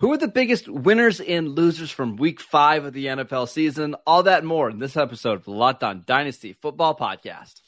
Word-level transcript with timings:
Who 0.00 0.12
are 0.12 0.16
the 0.16 0.28
biggest 0.28 0.68
winners 0.68 1.20
and 1.20 1.48
losers 1.48 1.90
from 1.90 2.14
week 2.14 2.40
five 2.40 2.84
of 2.84 2.92
the 2.92 3.06
NFL 3.06 3.48
season? 3.48 3.96
All 4.06 4.22
that 4.22 4.38
and 4.38 4.46
more 4.46 4.70
in 4.70 4.78
this 4.78 4.96
episode 4.96 5.32
of 5.32 5.44
the 5.44 5.50
Locked 5.50 5.82
On 5.82 6.04
Dynasty 6.06 6.52
Football 6.52 6.96
Podcast. 6.96 7.62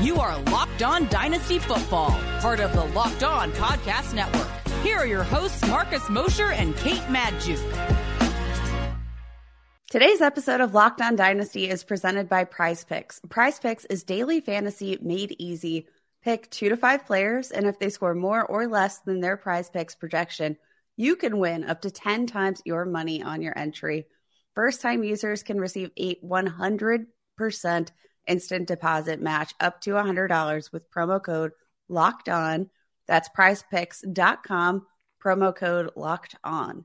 You 0.00 0.20
are 0.20 0.38
Locked 0.42 0.84
On 0.84 1.08
Dynasty 1.08 1.58
Football, 1.58 2.12
part 2.38 2.60
of 2.60 2.72
the 2.72 2.84
Locked 2.84 3.24
On 3.24 3.50
Podcast 3.50 4.14
Network. 4.14 4.46
Here 4.84 4.96
are 4.96 5.06
your 5.06 5.24
hosts, 5.24 5.66
Marcus 5.66 6.08
Mosher 6.08 6.52
and 6.52 6.76
Kate 6.76 7.02
Magdziuk. 7.08 7.58
Today's 9.90 10.20
episode 10.20 10.60
of 10.60 10.72
Locked 10.72 11.00
On 11.00 11.16
Dynasty 11.16 11.68
is 11.68 11.82
presented 11.82 12.28
by 12.28 12.44
Prize 12.44 12.84
Picks. 12.84 13.20
Prize 13.28 13.58
Picks 13.58 13.86
is 13.86 14.04
daily 14.04 14.40
fantasy 14.40 14.98
made 15.02 15.34
easy 15.40 15.88
Pick 16.22 16.50
two 16.50 16.68
to 16.68 16.76
five 16.76 17.06
players, 17.06 17.50
and 17.52 17.66
if 17.66 17.78
they 17.78 17.90
score 17.90 18.14
more 18.14 18.44
or 18.44 18.66
less 18.66 18.98
than 19.00 19.20
their 19.20 19.36
prize 19.36 19.70
picks 19.70 19.94
projection, 19.94 20.56
you 20.96 21.14
can 21.14 21.38
win 21.38 21.62
up 21.62 21.82
to 21.82 21.90
10 21.90 22.26
times 22.26 22.60
your 22.64 22.84
money 22.84 23.22
on 23.22 23.40
your 23.40 23.56
entry. 23.56 24.06
First 24.54 24.80
time 24.80 25.04
users 25.04 25.44
can 25.44 25.60
receive 25.60 25.92
a 25.96 26.16
100% 26.16 27.88
instant 28.26 28.66
deposit 28.68 29.20
match 29.20 29.54
up 29.60 29.80
to 29.82 29.90
$100 29.90 30.72
with 30.72 30.90
promo 30.90 31.22
code 31.22 31.52
locked 31.88 32.28
on. 32.28 32.68
That's 33.06 33.28
prizepicks.com, 33.28 34.86
promo 35.24 35.54
code 35.54 35.90
locked 35.94 36.34
on. 36.42 36.84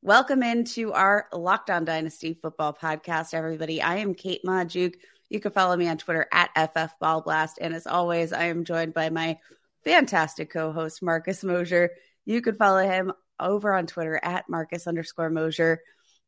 Welcome 0.00 0.44
into 0.44 0.92
our 0.92 1.26
Locked 1.32 1.70
On 1.70 1.84
Dynasty 1.84 2.38
Football 2.40 2.72
Podcast, 2.80 3.34
everybody. 3.34 3.82
I 3.82 3.96
am 3.96 4.14
Kate 4.14 4.44
Magdziuk 4.46 4.94
you 5.30 5.40
can 5.40 5.52
follow 5.52 5.76
me 5.76 5.88
on 5.88 5.98
Twitter 5.98 6.26
at 6.32 6.54
FFBallBlast. 6.54 7.54
And 7.60 7.74
as 7.74 7.86
always, 7.86 8.32
I 8.32 8.44
am 8.44 8.64
joined 8.64 8.94
by 8.94 9.10
my 9.10 9.38
fantastic 9.84 10.50
co-host, 10.50 11.02
Marcus 11.02 11.44
Mosher. 11.44 11.90
You 12.24 12.40
can 12.40 12.54
follow 12.54 12.86
him 12.86 13.12
over 13.38 13.74
on 13.74 13.86
Twitter 13.86 14.18
at 14.22 14.48
Marcus 14.48 14.86
underscore 14.86 15.30
Mosher. 15.30 15.80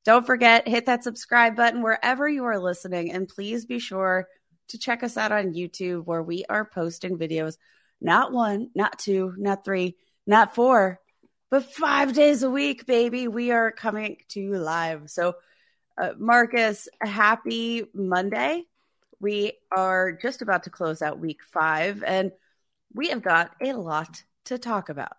Don't 0.05 0.27
forget, 0.27 0.69
hit 0.69 0.87
that 0.87 1.05
subscribe 1.05 1.57
button 1.57 1.83
wherever 1.83 2.29
you 2.29 2.45
are 2.45 2.59
listening. 2.59 3.13
And 3.13 3.29
please 3.29 3.67
be 3.67 3.79
sure 3.79 4.29
to 4.69 4.79
check 4.79 5.03
us 5.03 5.17
out 5.17 5.33
on 5.33 5.53
YouTube 5.53 6.05
where 6.05 6.23
we 6.23 6.45
are 6.49 6.65
posting 6.65 7.19
videos, 7.19 7.57
not 8.01 8.33
one, 8.33 8.71
not 8.75 8.99
two, 8.99 9.35
not 9.37 9.65
three, 9.65 9.97
not 10.27 10.55
four, 10.55 11.01
but 11.51 11.65
five 11.65 12.15
days 12.15 12.43
a 12.43 12.51
week, 12.51 12.87
baby. 12.87 13.29
We 13.29 13.51
are 13.51 13.73
coming 13.73 14.19
to 14.29 14.41
you 14.41 14.59
live. 14.59 15.11
So, 15.11 15.35
uh, 16.01 16.13
Marcus, 16.17 16.89
happy 17.03 17.85
Monday 17.93 18.65
we 19.21 19.53
are 19.71 20.13
just 20.13 20.43
about 20.43 20.65
to 20.65 20.71
close 20.71 21.03
out 21.03 21.19
week 21.19 21.41
five, 21.53 22.03
and 22.03 22.33
we 22.95 23.09
have 23.11 23.23
got 23.23 23.53
a 23.61 23.75
lot 23.75 24.23
to 24.47 24.59
talk 24.59 24.89
about. 24.89 25.13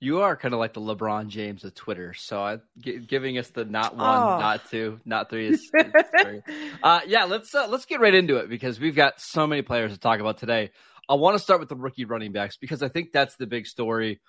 You 0.00 0.20
are 0.20 0.36
kind 0.36 0.52
of 0.52 0.60
like 0.60 0.74
the 0.74 0.80
LeBron 0.80 1.28
James 1.28 1.64
of 1.64 1.74
Twitter, 1.74 2.14
so 2.14 2.42
I, 2.42 2.58
g- 2.78 2.98
giving 2.98 3.38
us 3.38 3.48
the 3.50 3.64
not 3.64 3.96
one, 3.96 4.06
oh. 4.06 4.38
not 4.38 4.68
two, 4.70 5.00
not 5.04 5.30
three 5.30 5.48
is. 5.48 5.70
uh, 6.82 7.00
yeah, 7.06 7.24
let's 7.24 7.54
uh, 7.54 7.68
let's 7.68 7.86
get 7.86 8.00
right 8.00 8.14
into 8.14 8.36
it 8.36 8.48
because 8.48 8.78
we've 8.78 8.96
got 8.96 9.20
so 9.20 9.46
many 9.46 9.62
players 9.62 9.92
to 9.92 9.98
talk 9.98 10.20
about 10.20 10.38
today. 10.38 10.70
I 11.08 11.14
want 11.14 11.36
to 11.36 11.42
start 11.42 11.60
with 11.60 11.68
the 11.68 11.76
rookie 11.76 12.04
running 12.04 12.32
backs 12.32 12.56
because 12.56 12.82
I 12.82 12.88
think 12.88 13.12
that's 13.12 13.36
the 13.36 13.46
big 13.46 13.66
story 13.66 14.20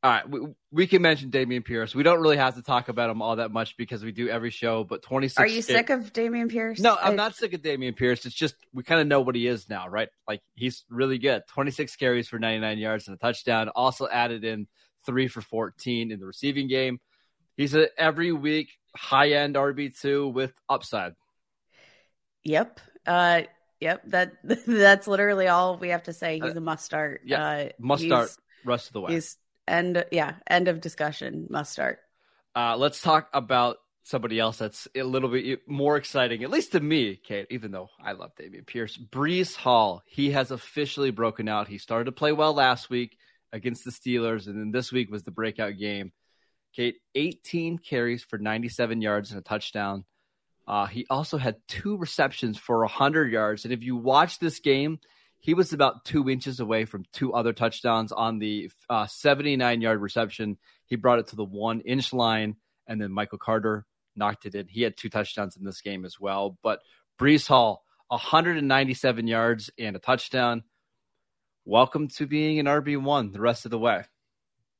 all 0.00 0.10
right, 0.12 0.30
we, 0.30 0.40
we, 0.70 0.86
can 0.86 1.02
mention 1.02 1.32
Dameon 1.32 1.64
Pierce. 1.64 1.92
We 1.92 2.04
don't 2.04 2.20
really 2.20 2.36
have 2.36 2.54
to 2.54 2.62
talk 2.62 2.88
about 2.88 3.10
him 3.10 3.20
all 3.20 3.36
that 3.36 3.50
much 3.50 3.76
because 3.76 4.04
we 4.04 4.12
do 4.12 4.28
every 4.28 4.50
show. 4.50 4.84
But 4.84 5.02
twenty 5.02 5.26
six. 5.26 5.38
Are 5.38 5.46
you 5.46 5.60
sick 5.60 5.90
of 5.90 6.12
Dameon 6.12 6.48
Pierce? 6.48 6.78
No, 6.78 6.96
I'm 7.00 7.12
I... 7.12 7.16
not 7.16 7.34
sick 7.34 7.52
of 7.52 7.62
Dameon 7.62 7.96
Pierce. 7.96 8.24
It's 8.24 8.34
just 8.34 8.54
we 8.72 8.84
kind 8.84 9.00
of 9.00 9.08
know 9.08 9.20
what 9.20 9.34
he 9.34 9.48
is 9.48 9.68
now, 9.68 9.88
right? 9.88 10.08
Like 10.28 10.40
he's 10.54 10.84
really 10.88 11.18
good. 11.18 11.42
Twenty 11.48 11.72
six 11.72 11.96
carries 11.96 12.28
for 12.28 12.38
99 12.38 12.78
yards 12.78 13.08
and 13.08 13.16
a 13.16 13.18
touchdown. 13.18 13.70
Also 13.70 14.06
added 14.06 14.44
in 14.44 14.68
three 15.04 15.26
for 15.26 15.40
14 15.40 16.12
in 16.12 16.20
the 16.20 16.26
receiving 16.26 16.68
game. 16.68 17.00
He's 17.56 17.74
a 17.74 17.88
every 18.00 18.30
week 18.30 18.70
high 18.94 19.30
end 19.30 19.56
RB 19.56 19.98
two 19.98 20.28
with 20.28 20.52
upside. 20.68 21.14
Yep. 22.44 22.80
Uh, 23.04 23.42
yep. 23.80 24.02
That 24.06 24.34
that's 24.64 25.08
literally 25.08 25.48
all 25.48 25.76
we 25.76 25.88
have 25.88 26.04
to 26.04 26.12
say. 26.12 26.34
He's 26.34 26.54
uh, 26.54 26.58
a 26.58 26.60
must 26.60 26.84
start. 26.84 27.22
Yeah, 27.24 27.44
uh, 27.44 27.68
must 27.80 28.04
start 28.04 28.30
rest 28.64 28.86
of 28.86 28.92
the 28.92 29.00
way. 29.00 29.14
He's 29.14 29.36
end 29.68 30.04
yeah 30.10 30.34
end 30.46 30.68
of 30.68 30.80
discussion 30.80 31.46
must 31.50 31.72
start. 31.72 32.00
Uh, 32.54 32.76
let's 32.76 33.00
talk 33.00 33.28
about 33.32 33.76
somebody 34.02 34.40
else 34.40 34.56
that's 34.56 34.88
a 34.94 35.02
little 35.02 35.28
bit 35.28 35.60
more 35.68 35.98
exciting 35.98 36.42
at 36.42 36.48
least 36.48 36.72
to 36.72 36.80
me 36.80 37.14
kate 37.14 37.46
even 37.50 37.70
though 37.70 37.90
i 38.02 38.12
love 38.12 38.30
dameon 38.40 38.66
pierce. 38.66 38.96
Breece 38.96 39.54
hall. 39.54 40.02
He 40.06 40.30
has 40.30 40.50
officially 40.50 41.10
broken 41.10 41.46
out. 41.46 41.68
He 41.68 41.76
started 41.76 42.06
to 42.06 42.12
play 42.12 42.32
well 42.32 42.54
last 42.54 42.88
week 42.88 43.18
against 43.52 43.84
the 43.84 43.90
steelers 43.90 44.46
and 44.46 44.58
then 44.58 44.70
this 44.70 44.90
week 44.90 45.10
was 45.10 45.24
the 45.24 45.30
breakout 45.30 45.76
game. 45.78 46.12
Kate 46.74 46.96
18 47.14 47.78
carries 47.78 48.24
for 48.24 48.38
97 48.38 49.02
yards 49.02 49.30
and 49.30 49.40
a 49.40 49.42
touchdown. 49.42 50.04
Uh, 50.66 50.86
he 50.86 51.06
also 51.08 51.38
had 51.38 51.56
two 51.66 51.96
receptions 51.96 52.58
for 52.58 52.80
100 52.80 53.32
yards. 53.32 53.64
And 53.64 53.72
if 53.72 53.82
you 53.82 53.96
watch 53.96 54.38
this 54.38 54.60
game 54.60 55.00
he 55.40 55.54
was 55.54 55.72
about 55.72 56.04
two 56.04 56.28
inches 56.28 56.60
away 56.60 56.84
from 56.84 57.04
two 57.12 57.32
other 57.32 57.52
touchdowns 57.52 58.12
on 58.12 58.38
the 58.38 58.70
uh, 58.90 59.06
79 59.06 59.80
yard 59.80 60.00
reception. 60.00 60.58
He 60.86 60.96
brought 60.96 61.20
it 61.20 61.28
to 61.28 61.36
the 61.36 61.44
one 61.44 61.80
inch 61.80 62.12
line, 62.12 62.56
and 62.86 63.00
then 63.00 63.12
Michael 63.12 63.38
Carter 63.38 63.86
knocked 64.16 64.46
it 64.46 64.54
in. 64.54 64.66
He 64.66 64.82
had 64.82 64.96
two 64.96 65.08
touchdowns 65.08 65.56
in 65.56 65.64
this 65.64 65.80
game 65.80 66.04
as 66.04 66.18
well. 66.18 66.58
But 66.62 66.80
Breece 67.18 67.46
Hall, 67.46 67.84
197 68.08 69.26
yards 69.26 69.70
and 69.78 69.96
a 69.96 70.00
touchdown. 70.00 70.64
Welcome 71.64 72.08
to 72.08 72.26
being 72.26 72.58
an 72.58 72.66
RB1 72.66 73.32
the 73.32 73.40
rest 73.40 73.64
of 73.64 73.70
the 73.70 73.78
way. 73.78 74.04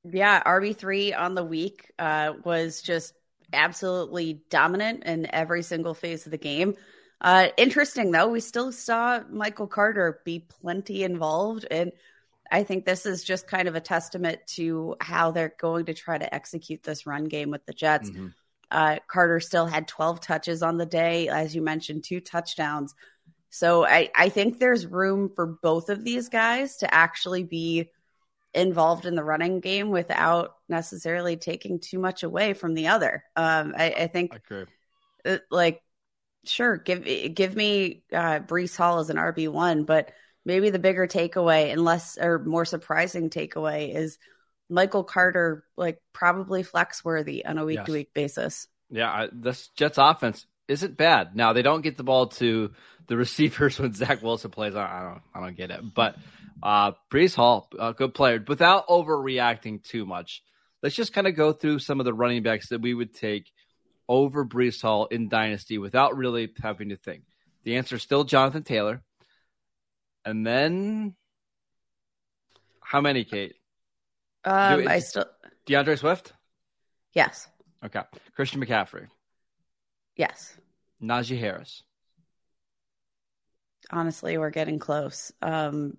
Yeah, 0.05 0.43
RB3 0.45 1.19
on 1.19 1.35
the 1.35 1.45
week 1.45 1.93
uh, 1.99 2.33
was 2.45 2.83
just 2.83 3.13
absolutely 3.53 4.43
dominant 4.51 5.05
in 5.05 5.33
every 5.33 5.63
single 5.63 5.95
phase 5.95 6.27
of 6.27 6.33
the 6.33 6.39
game. 6.39 6.75
Uh, 7.21 7.49
interesting 7.57 8.11
though, 8.11 8.29
we 8.29 8.41
still 8.41 8.71
saw 8.73 9.21
Michael 9.31 9.67
Carter 9.67 10.21
be 10.25 10.41
plenty 10.41 11.03
involved, 11.03 11.67
and 11.71 11.93
I 12.51 12.63
think 12.63 12.85
this 12.85 13.07
is 13.07 13.25
just 13.25 13.47
kind 13.47 13.69
of 13.69 13.75
a 13.75 13.81
testament 13.81 14.41
to 14.49 14.97
how 15.01 15.31
they're 15.31 15.55
going 15.59 15.87
to 15.87 15.95
try 15.95 16.17
to 16.17 16.35
execute 16.35 16.83
this 16.83 17.07
run 17.07 17.25
game 17.25 17.51
with 17.51 17.67
the 17.67 17.73
Jets. 17.73 18.11
Mm-hmm. 18.11 18.29
Uh, 18.71 18.97
Carter 19.07 19.41
still 19.41 19.67
had 19.67 19.89
12 19.89 20.21
touches 20.21 20.63
on 20.63 20.77
the 20.77 20.87
day, 20.87 21.29
as 21.29 21.55
you 21.55 21.63
mentioned, 21.63 22.05
two 22.05 22.21
touchdowns. 22.21 22.95
So 23.51 23.85
I, 23.87 24.11
I 24.15 24.29
think 24.29 24.59
there's 24.59 24.87
room 24.87 25.31
for 25.35 25.47
both 25.47 25.89
of 25.89 26.05
these 26.05 26.29
guys 26.29 26.79
to 26.79 26.95
actually 26.95 27.45
be 27.45 27.91
involved 28.55 29.07
in 29.07 29.15
the 29.15 29.25
running 29.25 29.61
game 29.61 29.91
without 29.91 30.57
necessarily 30.69 31.37
taking 31.37 31.81
too 31.81 31.99
much 31.99 32.23
away 32.23 32.53
from 32.53 32.75
the 32.75 32.89
other. 32.89 33.25
Um, 33.37 33.75
I, 33.77 33.91
I 33.91 34.07
think, 34.07 34.33
uh, 35.25 35.39
like 35.51 35.83
sure, 36.45 36.77
give 36.77 37.05
give 37.35 37.55
me 37.55 38.03
uh, 38.13 38.41
Breece 38.41 38.77
Hall 38.77 38.99
as 38.99 39.11
an 39.11 39.17
RB 39.17 39.49
one, 39.49 39.85
but 39.85 40.13
maybe 40.45 40.71
the 40.71 40.79
bigger 40.79 41.07
takeaway, 41.07 41.73
and 41.73 41.85
less 41.85 42.19
or 42.19 42.39
more 42.39 42.65
surprising 42.65 43.31
takeaway, 43.31 43.95
is 43.95 44.19
Michael 44.71 45.05
Carter 45.05 45.65
like 45.77 46.01
probably 46.13 46.63
flex 46.63 47.05
worthy 47.05 47.45
on 47.45 47.59
a 47.59 47.65
week 47.65 47.85
to 47.85 47.93
week 47.93 48.15
basis. 48.15 48.67
Yeah, 48.91 49.27
this 49.33 49.69
Jets 49.77 49.99
offense 49.99 50.47
isn't 50.69 50.97
bad. 50.97 51.35
Now 51.35 51.53
they 51.53 51.63
don't 51.63 51.83
get 51.83 51.97
the 51.97 52.05
ball 52.05 52.29
to 52.29 52.73
the 53.07 53.17
receivers 53.19 53.79
when 53.79 53.95
Zach 53.95 54.23
Wilson 54.23 54.51
plays. 54.51 54.75
I 54.75 55.03
don't, 55.03 55.23
I 55.35 55.41
don't 55.45 55.57
get 55.57 55.71
it. 55.71 55.81
But 55.95 56.17
uh, 56.63 56.93
Breece 57.13 57.35
Hall, 57.35 57.69
a 57.79 57.93
good 57.93 58.15
player, 58.15 58.43
without 58.47 58.89
overreacting 58.89 59.83
too 59.83 60.07
much. 60.07 60.43
Let's 60.83 60.95
just 60.95 61.13
kind 61.13 61.27
of 61.27 61.35
go 61.35 61.53
through 61.53 61.81
some 61.81 61.99
of 61.99 62.05
the 62.05 62.15
running 62.15 62.45
backs 62.45 62.69
that 62.69 62.81
we 62.81 62.95
would 62.95 63.13
take 63.13 63.51
over 64.09 64.45
Breece 64.45 64.83
Hall 64.83 65.07
in 65.07 65.29
Dynasty 65.29 65.79
without 65.79 66.17
really 66.17 66.53
having 66.63 66.91
to 66.91 66.97
think? 66.97 67.25
The 67.65 67.77
answer 67.77 67.97
is 67.97 68.03
still 68.03 68.25
Jonathan 68.25 68.63
Taylor. 68.63 69.03
And 70.25 70.47
then 70.47 71.15
how 72.81 73.01
many, 73.01 73.25
Kate? 73.25 73.55
Um, 74.45 74.83
Do, 74.83 74.89
I 74.89 75.01
still 75.01 75.27
D'Andre 75.67 75.97
Swift? 75.97 76.33
Yes. 77.13 77.49
Okay. 77.85 78.03
Christian 78.35 78.65
McCaffrey? 78.65 79.09
Yes. 80.17 80.57
Najee 81.03 81.39
Harris? 81.39 81.83
Honestly, 83.91 84.39
we're 84.39 84.51
getting 84.51 84.79
close. 84.79 85.33
Um, 85.41 85.97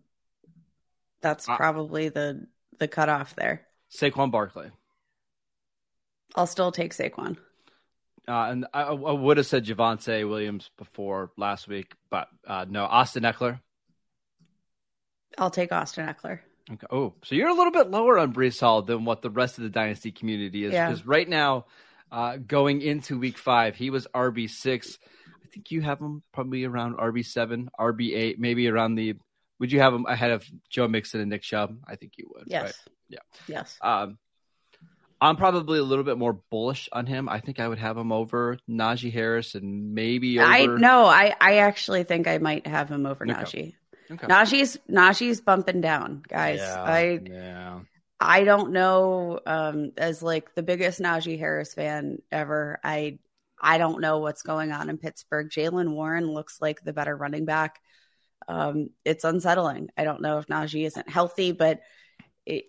that's 1.22 1.48
uh, 1.48 1.56
probably 1.56 2.10
the 2.10 2.48
the 2.80 2.88
cutoff 2.88 3.36
there. 3.36 3.68
Saquon 3.92 4.32
Barkley. 4.32 4.72
I'll 6.36 6.48
still 6.48 6.72
take 6.72 6.94
Saquon. 6.94 7.38
Uh, 8.30 8.52
and 8.52 8.68
I, 8.74 8.84
I, 8.84 8.94
would 8.94 9.38
have 9.38 9.48
said 9.48 9.66
Javonte 9.66 10.30
Williams 10.30 10.70
before 10.78 11.32
last 11.36 11.68
week, 11.68 11.96
but 12.12 12.28
uh, 12.46 12.66
no, 12.70 12.86
Austin 12.86 13.24
Ekeler. 13.24 13.60
I'll 15.40 15.50
take 15.50 15.72
Austin 15.72 16.06
Ekeler. 16.08 16.40
Okay. 16.72 16.88
Oh, 16.92 17.16
so 17.24 17.34
you're 17.34 17.50
a 17.50 17.56
little 17.56 17.72
bit 17.72 17.90
lower 17.90 18.20
on 18.20 18.32
Breece 18.32 18.60
Hall 18.60 18.84
than 18.84 19.04
what 19.04 19.24
the 19.24 19.32
rest 19.32 19.58
of 19.58 19.64
the 19.64 19.72
dynasty 19.72 20.12
community 20.12 20.64
is. 20.64 20.72
Because 20.72 21.00
yeah. 21.00 21.06
right 21.08 21.28
now, 21.28 21.66
uh, 22.12 22.38
going 22.38 22.84
into 22.84 23.18
week 23.18 23.40
five, 23.40 23.76
he 23.76 23.90
was 23.90 24.06
RB 24.14 24.48
six. 24.48 25.00
I 25.44 25.48
think 25.48 25.72
you 25.72 25.82
have 25.82 26.00
him 26.00 26.22
probably 26.32 26.66
around 26.66 26.98
RB 26.98 27.26
seven, 27.26 27.70
RB 27.80 28.16
eight, 28.16 28.40
maybe 28.40 28.68
around 28.68 28.94
the. 28.94 29.16
Would 29.60 29.72
you 29.72 29.80
have 29.80 29.94
him 29.94 30.06
ahead 30.06 30.30
of 30.30 30.46
Joe 30.70 30.88
Mixon 30.88 31.20
and 31.20 31.32
Nick 31.32 31.42
Chubb? 31.42 31.80
I 31.88 31.96
think 31.96 32.14
you 32.18 32.30
would. 32.34 32.44
Yes. 32.46 32.64
Right? 32.64 32.76
Yeah. 33.10 33.20
Yes. 33.48 33.78
Um, 33.82 34.20
I'm 35.22 35.36
probably 35.36 35.80
a 35.80 35.84
little 35.84 36.06
bit 36.06 36.18
more 36.18 36.34
bullish 36.34 36.88
on 36.94 37.06
him. 37.06 37.28
I 37.28 37.40
think 37.40 37.60
I 37.60 37.68
would 37.68 37.80
have 37.80 37.98
him 37.98 38.12
over 38.12 38.58
Najee 38.70 39.12
Harris 39.12 39.56
and 39.56 39.94
maybe 39.94 40.40
over. 40.40 40.50
I 40.50 40.66
no, 40.66 41.06
I 41.06 41.36
I 41.40 41.58
actually 41.58 42.04
think 42.04 42.28
I 42.28 42.38
might 42.38 42.66
have 42.66 42.90
him 42.90 43.06
over 43.06 43.30
Okay. 43.30 43.34
Najee. 43.34 43.74
Okay. 44.12 44.28
Najee's 44.28 44.78
Najee's 44.90 45.42
bumping 45.42 45.82
down, 45.82 46.24
guys. 46.28 46.60
Yeah, 46.60 46.82
I 46.82 47.20
yeah. 47.24 47.80
I 48.20 48.44
don't 48.44 48.72
know. 48.72 49.40
Um, 49.46 49.92
as 49.98 50.24
like 50.24 50.56
the 50.56 50.64
biggest 50.64 51.00
Najee 51.00 51.38
Harris 51.40 51.74
fan 51.74 52.20
ever, 52.32 52.80
I 52.84 53.20
I 53.62 53.78
don't 53.78 54.02
know 54.02 54.20
what's 54.20 54.42
going 54.42 54.72
on 54.72 54.90
in 54.90 54.98
Pittsburgh. 54.98 55.50
Jaylen 55.50 55.92
Warren 55.92 56.28
looks 56.32 56.60
like 56.62 56.82
the 56.82 56.94
better 56.94 57.16
running 57.16 57.46
back. 57.46 57.80
Um, 58.48 58.90
it's 59.06 59.26
unsettling. 59.26 59.90
I 59.98 60.06
don't 60.06 60.22
know 60.22 60.40
if 60.40 60.48
Najee 60.48 60.86
isn't 60.86 61.10
healthy, 61.10 61.52
but 61.52 61.82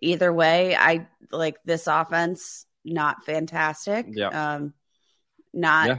either 0.00 0.32
way, 0.32 0.76
I 0.76 1.08
like 1.30 1.56
this 1.64 1.86
offense. 1.86 2.66
Not 2.84 3.24
fantastic. 3.24 4.06
Yeah. 4.08 4.28
Um, 4.54 4.74
not 5.52 5.86
Yeah. 5.88 5.98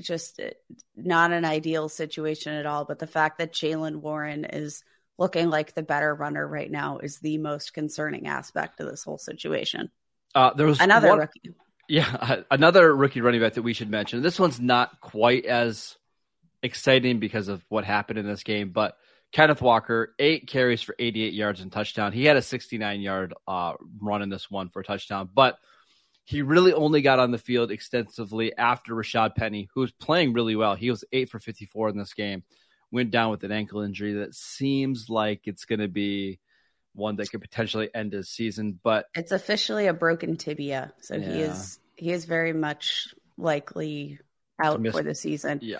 just 0.00 0.40
uh, 0.40 0.50
not 0.96 1.32
an 1.32 1.44
ideal 1.44 1.88
situation 1.88 2.54
at 2.54 2.66
all. 2.66 2.84
But 2.84 2.98
the 2.98 3.06
fact 3.06 3.38
that 3.38 3.52
Jaylen 3.52 3.96
Warren 3.96 4.44
is 4.44 4.82
looking 5.18 5.50
like 5.50 5.74
the 5.74 5.82
better 5.82 6.14
runner 6.14 6.46
right 6.46 6.70
now 6.70 6.98
is 6.98 7.18
the 7.18 7.38
most 7.38 7.72
concerning 7.74 8.26
aspect 8.26 8.80
of 8.80 8.88
this 8.88 9.02
whole 9.04 9.18
situation. 9.18 9.90
Uh, 10.34 10.52
there 10.54 10.66
was 10.66 10.80
Another 10.80 11.08
one- 11.08 11.18
rookie. 11.20 11.54
Yeah, 11.88 12.42
another 12.52 12.94
rookie 12.94 13.20
running 13.20 13.40
back 13.40 13.54
that 13.54 13.62
we 13.62 13.72
should 13.74 13.90
mention. 13.90 14.22
This 14.22 14.38
one's 14.38 14.60
not 14.60 15.00
quite 15.00 15.44
as 15.44 15.96
exciting 16.62 17.18
because 17.18 17.48
of 17.48 17.64
what 17.68 17.84
happened 17.84 18.18
in 18.20 18.26
this 18.26 18.44
game, 18.44 18.70
but 18.70 18.96
Kenneth 19.32 19.62
Walker, 19.62 20.14
eight 20.18 20.48
carries 20.48 20.82
for 20.82 20.94
88 20.98 21.32
yards 21.32 21.60
and 21.60 21.70
touchdown. 21.70 22.12
He 22.12 22.24
had 22.24 22.36
a 22.36 22.42
69 22.42 23.00
yard 23.00 23.34
uh, 23.46 23.74
run 24.00 24.22
in 24.22 24.28
this 24.28 24.50
one 24.50 24.68
for 24.70 24.80
a 24.80 24.84
touchdown, 24.84 25.28
but 25.32 25.58
he 26.24 26.42
really 26.42 26.72
only 26.72 27.00
got 27.02 27.18
on 27.18 27.30
the 27.30 27.38
field 27.38 27.70
extensively 27.70 28.56
after 28.56 28.94
Rashad 28.94 29.34
Penny, 29.36 29.68
who 29.74 29.80
was 29.80 29.92
playing 29.92 30.32
really 30.32 30.56
well. 30.56 30.74
He 30.74 30.90
was 30.90 31.04
eight 31.12 31.30
for 31.30 31.38
54 31.38 31.90
in 31.90 31.98
this 31.98 32.14
game, 32.14 32.42
went 32.90 33.10
down 33.10 33.30
with 33.30 33.44
an 33.44 33.52
ankle 33.52 33.80
injury 33.82 34.14
that 34.14 34.34
seems 34.34 35.08
like 35.08 35.42
it's 35.44 35.64
going 35.64 35.80
to 35.80 35.88
be 35.88 36.38
one 36.94 37.16
that 37.16 37.30
could 37.30 37.40
potentially 37.40 37.88
end 37.94 38.12
his 38.12 38.28
season, 38.28 38.78
but 38.82 39.06
It's 39.14 39.32
officially 39.32 39.86
a 39.86 39.92
broken 39.92 40.36
tibia, 40.36 40.92
so 41.00 41.20
he 41.20 41.40
is 41.40 41.78
he 41.96 42.10
is 42.10 42.24
very 42.24 42.52
much 42.52 43.14
likely 43.36 44.18
out 44.62 44.80
miss- 44.80 44.92
for 44.92 45.02
the 45.02 45.14
season. 45.14 45.60
yeah. 45.62 45.78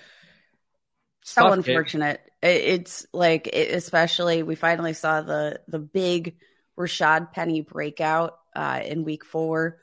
So 1.32 1.42
Tough 1.42 1.52
unfortunate. 1.54 2.20
It, 2.42 2.48
it's 2.48 3.06
like 3.12 3.46
it, 3.46 3.74
especially 3.74 4.42
we 4.42 4.54
finally 4.54 4.92
saw 4.92 5.22
the 5.22 5.60
the 5.68 5.78
big 5.78 6.36
Rashad 6.78 7.32
Penny 7.32 7.60
breakout 7.60 8.38
uh, 8.54 8.80
in 8.84 9.04
week 9.04 9.24
four. 9.24 9.78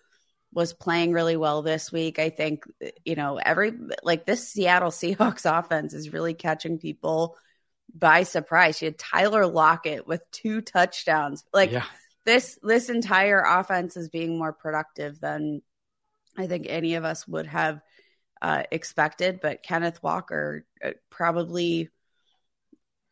Was 0.53 0.73
playing 0.73 1.11
really 1.11 1.35
well 1.35 1.61
this 1.61 1.91
week. 1.91 2.19
I 2.19 2.29
think 2.29 2.63
you 3.05 3.15
know 3.15 3.37
every 3.37 3.73
like 4.01 4.25
this 4.25 4.47
Seattle 4.47 4.91
Seahawks 4.91 5.45
offense 5.59 5.93
is 5.93 6.13
really 6.13 6.33
catching 6.33 6.79
people 6.79 7.37
by 7.93 8.23
surprise. 8.23 8.81
You 8.81 8.87
had 8.87 8.97
Tyler 8.97 9.45
Lockett 9.45 10.07
with 10.07 10.21
two 10.31 10.61
touchdowns. 10.61 11.43
Like 11.53 11.71
yeah. 11.71 11.85
this 12.25 12.57
this 12.63 12.89
entire 12.89 13.41
offense 13.41 13.97
is 13.97 14.09
being 14.09 14.37
more 14.37 14.53
productive 14.53 15.19
than 15.19 15.61
I 16.37 16.47
think 16.47 16.65
any 16.69 16.95
of 16.95 17.03
us 17.03 17.27
would 17.27 17.47
have 17.47 17.81
uh, 18.41 18.63
expected. 18.71 19.39
But 19.41 19.63
Kenneth 19.63 20.01
Walker 20.01 20.65
uh, 20.83 20.91
probably 21.09 21.89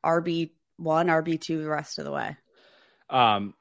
RB 0.06 0.52
one, 0.78 1.08
RB 1.08 1.40
two 1.40 1.62
the 1.62 1.70
rest 1.70 2.00
of 2.00 2.06
the 2.06 2.12
way. 2.12 2.38
Um, 3.10 3.54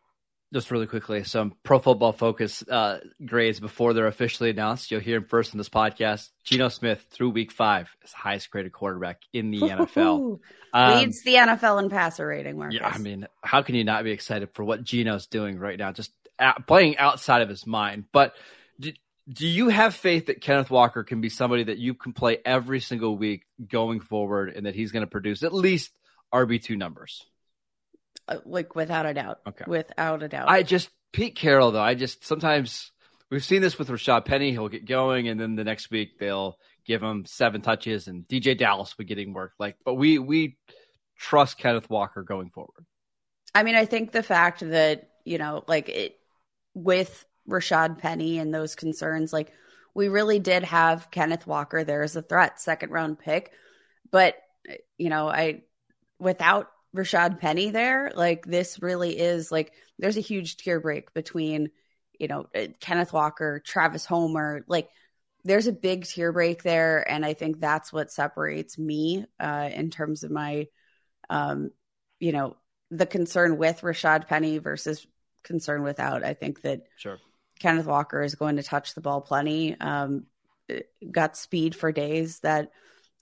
just 0.55 0.70
really 0.70 0.87
quickly, 0.87 1.25
some 1.25 1.55
Pro 1.64 1.81
Football 1.81 2.12
Focus 2.12 2.62
uh, 2.62 3.00
grades 3.25 3.58
before 3.58 3.93
they're 3.93 4.06
officially 4.06 4.50
announced. 4.50 4.90
You'll 4.90 5.00
hear 5.00 5.19
them 5.19 5.28
first 5.28 5.52
in 5.52 5.58
this 5.58 5.69
podcast. 5.69 6.31
Geno 6.44 6.69
Smith 6.69 7.05
through 7.11 7.31
Week 7.31 7.50
Five 7.50 7.90
is 8.05 8.12
the 8.12 8.17
highest 8.19 8.50
graded 8.50 8.72
quarterback 8.72 9.20
in 9.32 9.50
the 9.50 9.60
NFL. 9.60 10.38
Um, 10.72 10.99
Leads 10.99 11.22
the 11.22 11.34
NFL 11.34 11.82
in 11.82 11.88
passer 11.88 12.26
rating, 12.26 12.58
Marcus. 12.58 12.81
yeah, 12.81 12.88
I 12.88 12.99
mean, 12.99 13.28
how 13.43 13.62
can 13.62 13.75
you 13.75 13.84
not 13.84 14.02
be 14.02 14.10
excited 14.10 14.50
for 14.55 14.64
what 14.64 14.82
Geno's 14.82 15.26
doing 15.26 15.58
right 15.58 15.78
now? 15.78 15.93
Just 15.93 16.12
at, 16.38 16.67
playing 16.67 16.99
outside 16.99 17.43
of 17.43 17.49
his 17.49 17.67
mind. 17.67 18.05
But 18.12 18.34
do, 19.32 19.46
you 19.46 19.68
have 19.68 19.94
faith 19.94 20.26
that 20.26 20.40
Kenneth 20.40 20.70
Walker 20.70 21.04
can 21.04 21.20
be 21.20 21.28
somebody 21.28 21.64
that 21.64 21.78
you 21.78 21.94
can 21.94 22.12
play 22.12 22.38
every 22.44 22.80
single 22.80 23.16
week 23.16 23.44
going 23.66 24.00
forward, 24.00 24.52
and 24.54 24.66
that 24.66 24.74
he's 24.74 24.92
going 24.92 25.04
to 25.04 25.10
produce 25.10 25.42
at 25.42 25.54
least 25.54 25.92
RB 26.32 26.62
two 26.62 26.76
numbers? 26.76 27.24
Uh, 28.28 28.38
like 28.44 28.74
without 28.74 29.06
a 29.06 29.14
doubt. 29.14 29.40
Okay. 29.46 29.64
Without 29.66 30.22
a 30.22 30.28
doubt. 30.28 30.48
I 30.48 30.62
just 30.62 30.90
Pete 31.12 31.36
Carroll 31.36 31.70
though. 31.70 31.82
I 31.82 31.94
just 31.94 32.24
sometimes 32.24 32.90
we've 33.30 33.44
seen 33.44 33.62
this 33.62 33.78
with 33.78 33.88
Rashad 33.88 34.24
Penny. 34.24 34.50
He'll 34.52 34.68
get 34.68 34.86
going, 34.86 35.28
and 35.28 35.40
then 35.40 35.56
the 35.56 35.64
next 35.64 35.90
week 35.90 36.18
they'll 36.18 36.58
give 36.86 37.02
him 37.02 37.24
seven 37.26 37.60
touches, 37.60 38.08
and 38.08 38.26
DeeJay 38.28 38.58
Dallas 38.58 38.96
will 38.96 39.04
be 39.04 39.08
getting 39.08 39.32
work. 39.32 39.52
Like, 39.58 39.76
but 39.84 39.94
we 39.94 40.18
we 40.18 40.56
trust 41.16 41.58
Kenneth 41.58 41.88
Walker 41.88 42.22
going 42.22 42.50
forward. 42.50 42.84
I 43.54 43.62
mean, 43.62 43.76
I 43.76 43.84
think 43.86 44.12
the 44.12 44.22
fact 44.22 44.60
that, 44.60 45.10
you 45.24 45.38
know, 45.38 45.64
like 45.68 45.88
it 45.88 46.18
with 46.74 47.24
Rashad 47.49 47.99
Penny 47.99 48.38
and 48.38 48.55
those 48.55 48.75
concerns, 48.75 49.32
like 49.32 49.52
we 49.94 50.08
really 50.08 50.38
did 50.38 50.64
have 50.64 51.11
Kenneth 51.11 51.46
Walker 51.46 51.85
there 51.85 52.02
as 52.02 52.17
a 52.17 52.23
threat, 52.23 52.61
second 52.61 52.91
round 52.91 53.19
pick. 53.19 53.52
But, 54.11 54.37
you 54.99 55.08
know, 55.08 55.29
I 55.29 55.62
without 56.19 56.70
Rashad 56.94 57.38
Penny 57.41 57.70
there, 57.70 58.12
like 58.14 58.46
this 58.46 58.81
really 58.82 59.19
is 59.19 59.50
like 59.50 59.73
there's 59.99 60.17
a 60.17 60.23
huge 60.23 60.56
tier 60.56 60.81
break 60.81 61.12
between, 61.14 61.70
you 62.19 62.29
know, 62.29 62.46
uh, 62.55 62.67
Kenneth 62.81 63.12
Walker, 63.12 63.61
Travis 63.64 64.05
Homer, 64.05 64.64
like 64.67 64.88
there's 65.44 65.67
a 65.67 65.73
big 65.73 66.06
tier 66.06 66.32
break 66.32 66.62
there. 66.62 67.08
And 67.08 67.25
I 67.25 67.35
think 67.35 67.61
that's 67.61 67.93
what 67.93 68.11
separates 68.11 68.79
me 68.79 69.26
uh, 69.38 69.69
in 69.73 69.91
terms 69.91 70.25
of 70.25 70.31
my, 70.31 70.69
um, 71.29 71.70
you 72.19 72.32
know, 72.32 72.56
the 72.91 73.06
concern 73.06 73.58
with 73.58 73.82
Rashad 73.82 74.26
Penny 74.26 74.58
versus 74.58 75.06
concern 75.43 75.82
without. 75.82 76.25
I 76.25 76.35
think 76.35 76.62
that 76.62 76.82
Sure. 76.96 77.19
Kenneth 77.64 77.87
Walker 77.87 78.22
is 78.22 78.34
going 78.34 78.56
to 78.56 78.62
touch 78.62 78.93
the 78.94 79.00
ball 79.00 79.22
plenty. 79.22 79.75
Um, 79.81 80.26
got 81.11 81.34
speed 81.34 81.75
for 81.75 81.93
days. 81.93 82.40
That 82.40 82.72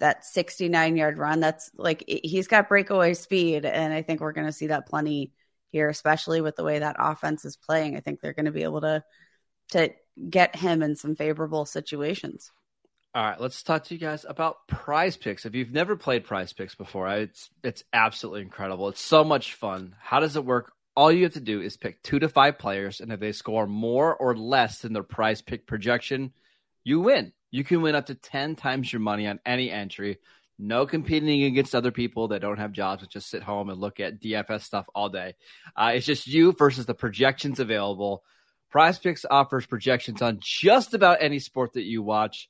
that 0.00 0.24
69 0.24 0.96
yard 0.96 1.16
run. 1.16 1.38
That's 1.38 1.70
like 1.76 2.02
he's 2.08 2.48
got 2.48 2.68
breakaway 2.68 3.14
speed, 3.14 3.64
and 3.64 3.94
I 3.94 4.02
think 4.02 4.20
we're 4.20 4.32
going 4.32 4.48
to 4.48 4.52
see 4.52 4.66
that 4.66 4.88
plenty 4.88 5.30
here, 5.70 5.88
especially 5.88 6.40
with 6.40 6.56
the 6.56 6.64
way 6.64 6.80
that 6.80 6.96
offense 6.98 7.44
is 7.44 7.56
playing. 7.56 7.96
I 7.96 8.00
think 8.00 8.20
they're 8.20 8.32
going 8.32 8.46
to 8.46 8.50
be 8.50 8.64
able 8.64 8.80
to 8.80 9.04
to 9.70 9.90
get 10.28 10.56
him 10.56 10.82
in 10.82 10.96
some 10.96 11.14
favorable 11.14 11.64
situations. 11.64 12.50
All 13.14 13.22
right, 13.22 13.40
let's 13.40 13.62
talk 13.62 13.84
to 13.84 13.94
you 13.94 14.00
guys 14.00 14.26
about 14.28 14.66
Prize 14.66 15.16
Picks. 15.16 15.46
If 15.46 15.54
you've 15.54 15.72
never 15.72 15.94
played 15.94 16.24
Prize 16.24 16.52
Picks 16.52 16.74
before, 16.74 17.08
it's 17.10 17.48
it's 17.62 17.84
absolutely 17.92 18.42
incredible. 18.42 18.88
It's 18.88 19.00
so 19.00 19.22
much 19.22 19.54
fun. 19.54 19.94
How 20.00 20.18
does 20.18 20.34
it 20.34 20.44
work? 20.44 20.72
All 20.94 21.10
you 21.10 21.24
have 21.24 21.32
to 21.34 21.40
do 21.40 21.60
is 21.60 21.76
pick 21.76 22.02
two 22.02 22.18
to 22.18 22.28
five 22.28 22.58
players, 22.58 23.00
and 23.00 23.12
if 23.12 23.20
they 23.20 23.32
score 23.32 23.66
more 23.66 24.14
or 24.14 24.36
less 24.36 24.80
than 24.80 24.92
their 24.92 25.02
Prize 25.02 25.40
Pick 25.40 25.66
projection, 25.66 26.32
you 26.84 27.00
win. 27.00 27.32
You 27.50 27.64
can 27.64 27.82
win 27.82 27.94
up 27.94 28.06
to 28.06 28.14
ten 28.14 28.56
times 28.56 28.92
your 28.92 29.00
money 29.00 29.26
on 29.26 29.40
any 29.46 29.70
entry. 29.70 30.18
No 30.58 30.86
competing 30.86 31.44
against 31.44 31.74
other 31.74 31.90
people 31.90 32.28
that 32.28 32.40
don't 32.40 32.58
have 32.58 32.72
jobs 32.72 33.02
and 33.02 33.10
just 33.10 33.30
sit 33.30 33.42
home 33.42 33.70
and 33.70 33.80
look 33.80 34.00
at 34.00 34.20
DFS 34.20 34.62
stuff 34.62 34.86
all 34.94 35.08
day. 35.08 35.34
Uh, 35.74 35.92
it's 35.94 36.06
just 36.06 36.26
you 36.26 36.52
versus 36.52 36.86
the 36.86 36.94
projections 36.94 37.58
available. 37.58 38.22
Prize 38.70 38.98
Picks 38.98 39.24
offers 39.30 39.66
projections 39.66 40.22
on 40.22 40.38
just 40.40 40.94
about 40.94 41.18
any 41.20 41.38
sport 41.38 41.72
that 41.72 41.84
you 41.84 42.02
watch. 42.02 42.48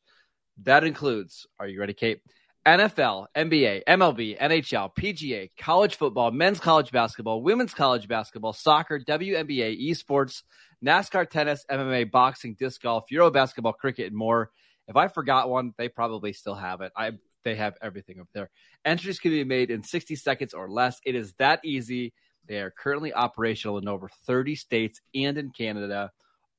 That 0.63 0.85
includes, 0.85 1.47
are 1.59 1.67
you 1.67 1.81
ready, 1.81 1.95
Kate? 1.95 2.21
NFL, 2.65 3.27
NBA, 3.37 3.83
MLB, 3.89 4.39
NHL, 4.39 4.95
PGA, 4.95 5.51
college 5.59 5.97
football, 5.97 6.31
men's 6.31 6.61
college 6.61 6.93
basketball, 6.93 7.43
women's 7.43 7.75
college 7.75 8.07
basketball, 8.07 8.53
soccer, 8.53 9.01
WNBA, 9.01 9.91
esports, 9.91 10.43
NASCAR, 10.85 11.29
tennis, 11.29 11.65
MMA, 11.69 12.09
boxing, 12.11 12.55
disc 12.57 12.81
golf, 12.81 13.11
Euro 13.11 13.33
basketball, 13.33 13.73
cricket, 13.73 14.07
and 14.07 14.17
more. 14.17 14.51
If 14.87 14.95
I 14.95 15.09
forgot 15.09 15.51
one, 15.51 15.73
they 15.77 15.89
probably 15.89 16.33
still 16.33 16.55
have 16.55 16.83
it. 16.83 16.93
I 16.97 17.13
they 17.43 17.57
have 17.57 17.75
everything 17.83 18.21
up 18.21 18.29
there. 18.33 18.51
Entries 18.85 19.19
can 19.19 19.33
be 19.33 19.43
made 19.43 19.73
in 19.73 19.83
60 19.83 20.15
seconds 20.15 20.55
or 20.55 20.69
less. 20.69 21.01
It 21.05 21.17
is 21.17 21.33
that 21.39 21.61
easy. 21.65 22.13
They 22.47 22.61
are 22.61 22.71
currently 22.71 23.13
operational 23.13 23.79
in 23.79 23.89
over 23.89 24.09
30 24.27 24.55
states 24.55 25.01
and 25.15 25.37
in 25.37 25.51
Canada. 25.51 26.13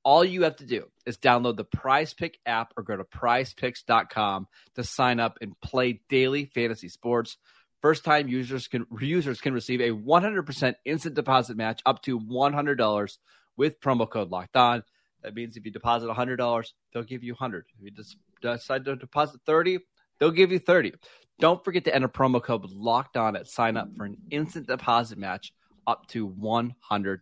All 0.03 0.25
you 0.25 0.43
have 0.43 0.57
to 0.57 0.65
do 0.65 0.87
is 1.05 1.17
download 1.17 1.55
the 1.55 1.63
Prize 1.63 2.13
Pick 2.13 2.37
app 2.45 2.73
or 2.75 2.83
go 2.83 2.97
to 2.97 3.05
prizepicks.com 3.05 4.47
to 4.75 4.83
sign 4.83 5.19
up 5.21 5.37
and 5.39 5.59
play 5.61 6.01
daily 6.09 6.45
fantasy 6.45 6.89
sports. 6.89 7.37
First 7.81 8.03
time 8.03 8.27
users 8.27 8.67
can 8.67 8.85
users 8.99 9.39
can 9.39 9.53
receive 9.53 9.79
a 9.79 9.91
100% 9.91 10.75
instant 10.85 11.15
deposit 11.15 11.55
match 11.55 11.81
up 11.85 12.01
to 12.03 12.19
$100 12.19 13.17
with 13.55 13.79
promo 13.79 14.09
code 14.09 14.29
locked 14.29 14.57
on. 14.57 14.83
That 15.21 15.35
means 15.35 15.55
if 15.55 15.65
you 15.65 15.71
deposit 15.71 16.09
$100, 16.09 16.73
they'll 16.93 17.03
give 17.03 17.23
you 17.23 17.33
100. 17.33 17.65
If 17.77 17.85
you 17.85 17.91
just 17.91 18.17
decide 18.41 18.83
to 18.85 18.97
deposit 18.97 19.39
30, 19.45 19.79
they'll 20.19 20.31
give 20.31 20.51
you 20.51 20.59
30. 20.59 20.93
Don't 21.39 21.63
forget 21.63 21.85
to 21.85 21.95
enter 21.95 22.09
promo 22.09 22.43
code 22.43 22.65
locked 22.71 23.15
on 23.15 23.37
at 23.37 23.47
sign 23.47 23.77
up 23.77 23.95
for 23.95 24.05
an 24.05 24.17
instant 24.31 24.67
deposit 24.67 25.17
match 25.17 25.53
up 25.87 26.07
to 26.07 26.27
$100. 26.29 27.19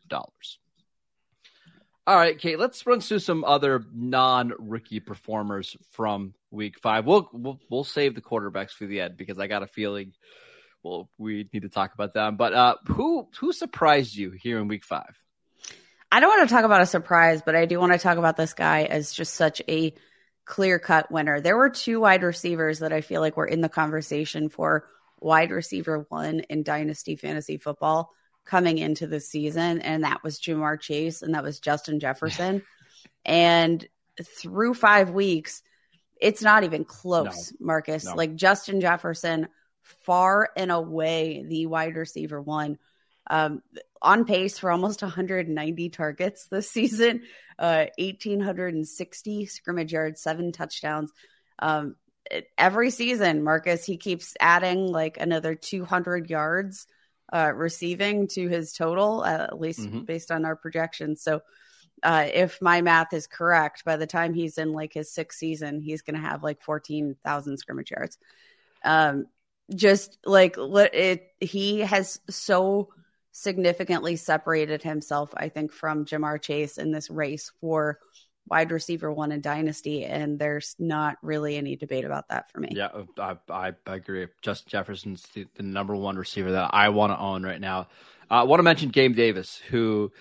All 2.08 2.17
right, 2.17 2.38
Kate, 2.38 2.58
let's 2.58 2.86
run 2.88 3.00
through 3.00 3.20
some 3.20 3.43
other 3.43 3.86
non-rookie 3.93 5.01
performers 5.01 5.77
from 5.91 6.34
week 6.50 6.79
five. 6.79 7.05
We'll 7.05 7.29
we'll, 7.31 7.60
we'll 7.70 7.84
save 7.84 8.15
the 8.15 8.22
quarterbacks 8.22 8.72
for 8.72 8.88
the 8.88 9.01
end 9.01 9.17
because 9.17 9.38
I 9.38 9.48
got 9.48 9.63
a 9.63 9.67
feeling 9.67 10.13
well 10.81 11.10
we 11.20 11.48
need 11.53 11.62
to 11.62 11.70
talk 11.70 11.93
about 11.93 12.13
them. 12.13 12.38
But 12.38 12.53
uh, 12.53 12.75
who 12.88 13.27
who 13.39 13.53
surprised 13.53 14.15
you 14.15 14.31
here 14.31 14.60
in 14.60 14.67
week 14.67 14.84
five? 14.84 15.15
I 16.12 16.20
don't 16.20 16.29
want 16.29 16.50
to 16.50 16.53
talk 16.53 16.65
about 16.65 16.81
a 16.81 16.88
surprise, 16.88 17.41
but 17.46 17.55
I 17.55 17.65
do 17.65 17.79
want 17.79 17.93
to 17.93 18.00
talk 18.00 18.17
about 18.17 18.36
this 18.36 18.53
guy 18.53 18.84
as 18.84 19.13
just 19.13 19.36
such 19.36 19.62
a 19.70 19.93
clear 20.43 20.79
cut 20.79 21.12
winner. 21.12 21.39
There 21.39 21.55
were 21.55 21.70
two 21.70 22.01
wide 22.01 22.24
receivers 22.24 22.79
that 22.79 22.91
I 22.91 23.01
feel 23.01 23.22
like 23.22 23.38
were 23.38 23.46
in 23.46 23.62
the 23.62 23.70
conversation 23.70 24.50
for 24.50 24.88
wide 25.20 25.51
receiver 25.51 26.05
one 26.10 26.41
in 26.50 26.63
Dynasty 26.63 27.15
Fantasy 27.15 27.58
Football 27.58 28.12
coming 28.45 28.77
into 28.77 29.07
the 29.07 29.19
season, 29.19 29.81
and 29.81 30.03
that 30.03 30.24
was 30.24 30.39
Ja'Marr 30.39 30.79
Chase 30.79 31.21
and 31.21 31.36
that 31.36 31.43
was 31.43 31.60
Justin 31.60 32.00
Jefferson. 32.00 32.63
and 33.25 33.88
through 34.21 34.74
five 34.74 35.12
weeks, 35.12 35.63
it's 36.19 36.41
not 36.41 36.63
even 36.63 36.86
close, 36.86 37.51
no. 37.60 37.65
Marcus. 37.65 38.05
No. 38.05 38.15
Like 38.15 38.36
Justin 38.36 38.81
Jefferson, 38.81 39.48
far 39.81 40.50
and 40.55 40.71
away 40.71 41.43
the 41.48 41.65
wide 41.65 41.95
receiver 41.95 42.41
one. 42.41 42.77
Um, 43.29 43.62
on 44.01 44.25
pace 44.25 44.57
for 44.60 44.71
almost 44.71 45.01
190 45.01 45.89
targets 45.89 46.48
this 46.48 46.69
season, 46.71 47.24
uh, 47.57 47.86
1,860 47.98 49.45
scrimmage 49.45 49.93
yards, 49.93 50.21
seven 50.21 50.51
touchdowns. 50.51 51.12
Um, 51.60 51.95
every 52.57 52.89
season, 52.89 53.43
Marcus, 53.43 53.86
he 53.86 53.98
keeps 53.98 54.36
adding 54.39 54.91
like 54.91 55.17
another 55.19 55.55
200 55.55 56.29
yards 56.29 56.88
uh, 57.31 57.51
receiving 57.55 58.27
to 58.27 58.47
his 58.47 58.73
total, 58.73 59.21
uh, 59.21 59.43
at 59.43 59.59
least 59.59 59.79
mm-hmm. 59.79 60.01
based 60.01 60.31
on 60.31 60.45
our 60.45 60.55
projections. 60.55 61.21
So, 61.21 61.41
uh, 62.03 62.27
if 62.33 62.61
my 62.61 62.81
math 62.81 63.13
is 63.13 63.27
correct, 63.27 63.85
by 63.85 63.95
the 63.95 64.07
time 64.07 64.33
he's 64.33 64.57
in 64.57 64.73
like 64.73 64.91
his 64.93 65.13
sixth 65.13 65.38
season, 65.38 65.81
he's 65.81 66.01
going 66.01 66.15
to 66.15 66.27
have 66.27 66.43
like 66.43 66.61
14,000 66.63 67.57
scrimmage 67.57 67.91
yards. 67.91 68.17
Um, 68.83 69.27
just 69.73 70.17
like 70.25 70.55
it, 70.57 71.27
he 71.39 71.79
has 71.79 72.19
so 72.29 72.89
significantly 73.31 74.15
separated 74.15 74.83
himself, 74.83 75.31
I 75.35 75.50
think, 75.50 75.71
from 75.71 76.05
Ja'Marr 76.05 76.41
Chase 76.41 76.77
in 76.77 76.91
this 76.91 77.09
race 77.09 77.51
for 77.61 78.00
wide 78.48 78.71
receiver 78.71 79.12
one 79.12 79.31
in 79.31 79.41
Dynasty, 79.41 80.05
and 80.05 80.38
there's 80.38 80.75
not 80.79 81.17
really 81.21 81.57
any 81.57 81.75
debate 81.75 82.05
about 82.05 82.29
that 82.29 82.50
for 82.51 82.60
me. 82.60 82.69
Yeah, 82.71 82.89
I, 83.17 83.38
I, 83.50 83.74
agree. 83.86 84.27
Justin 84.41 84.69
Jefferson's 84.69 85.24
the, 85.33 85.48
the, 85.55 85.63
number 85.63 85.95
one 85.95 86.17
receiver 86.17 86.51
that 86.51 86.71
I 86.74 86.89
want 86.89 87.13
to 87.13 87.19
own 87.19 87.43
right 87.43 87.62
now. 87.62 87.88
Uh, 88.29 88.36
I 88.36 88.43
want 88.43 88.60
to 88.60 88.63
mention 88.63 88.89
Gabe 88.89 89.15
Davis, 89.15 89.57
who 89.69 90.12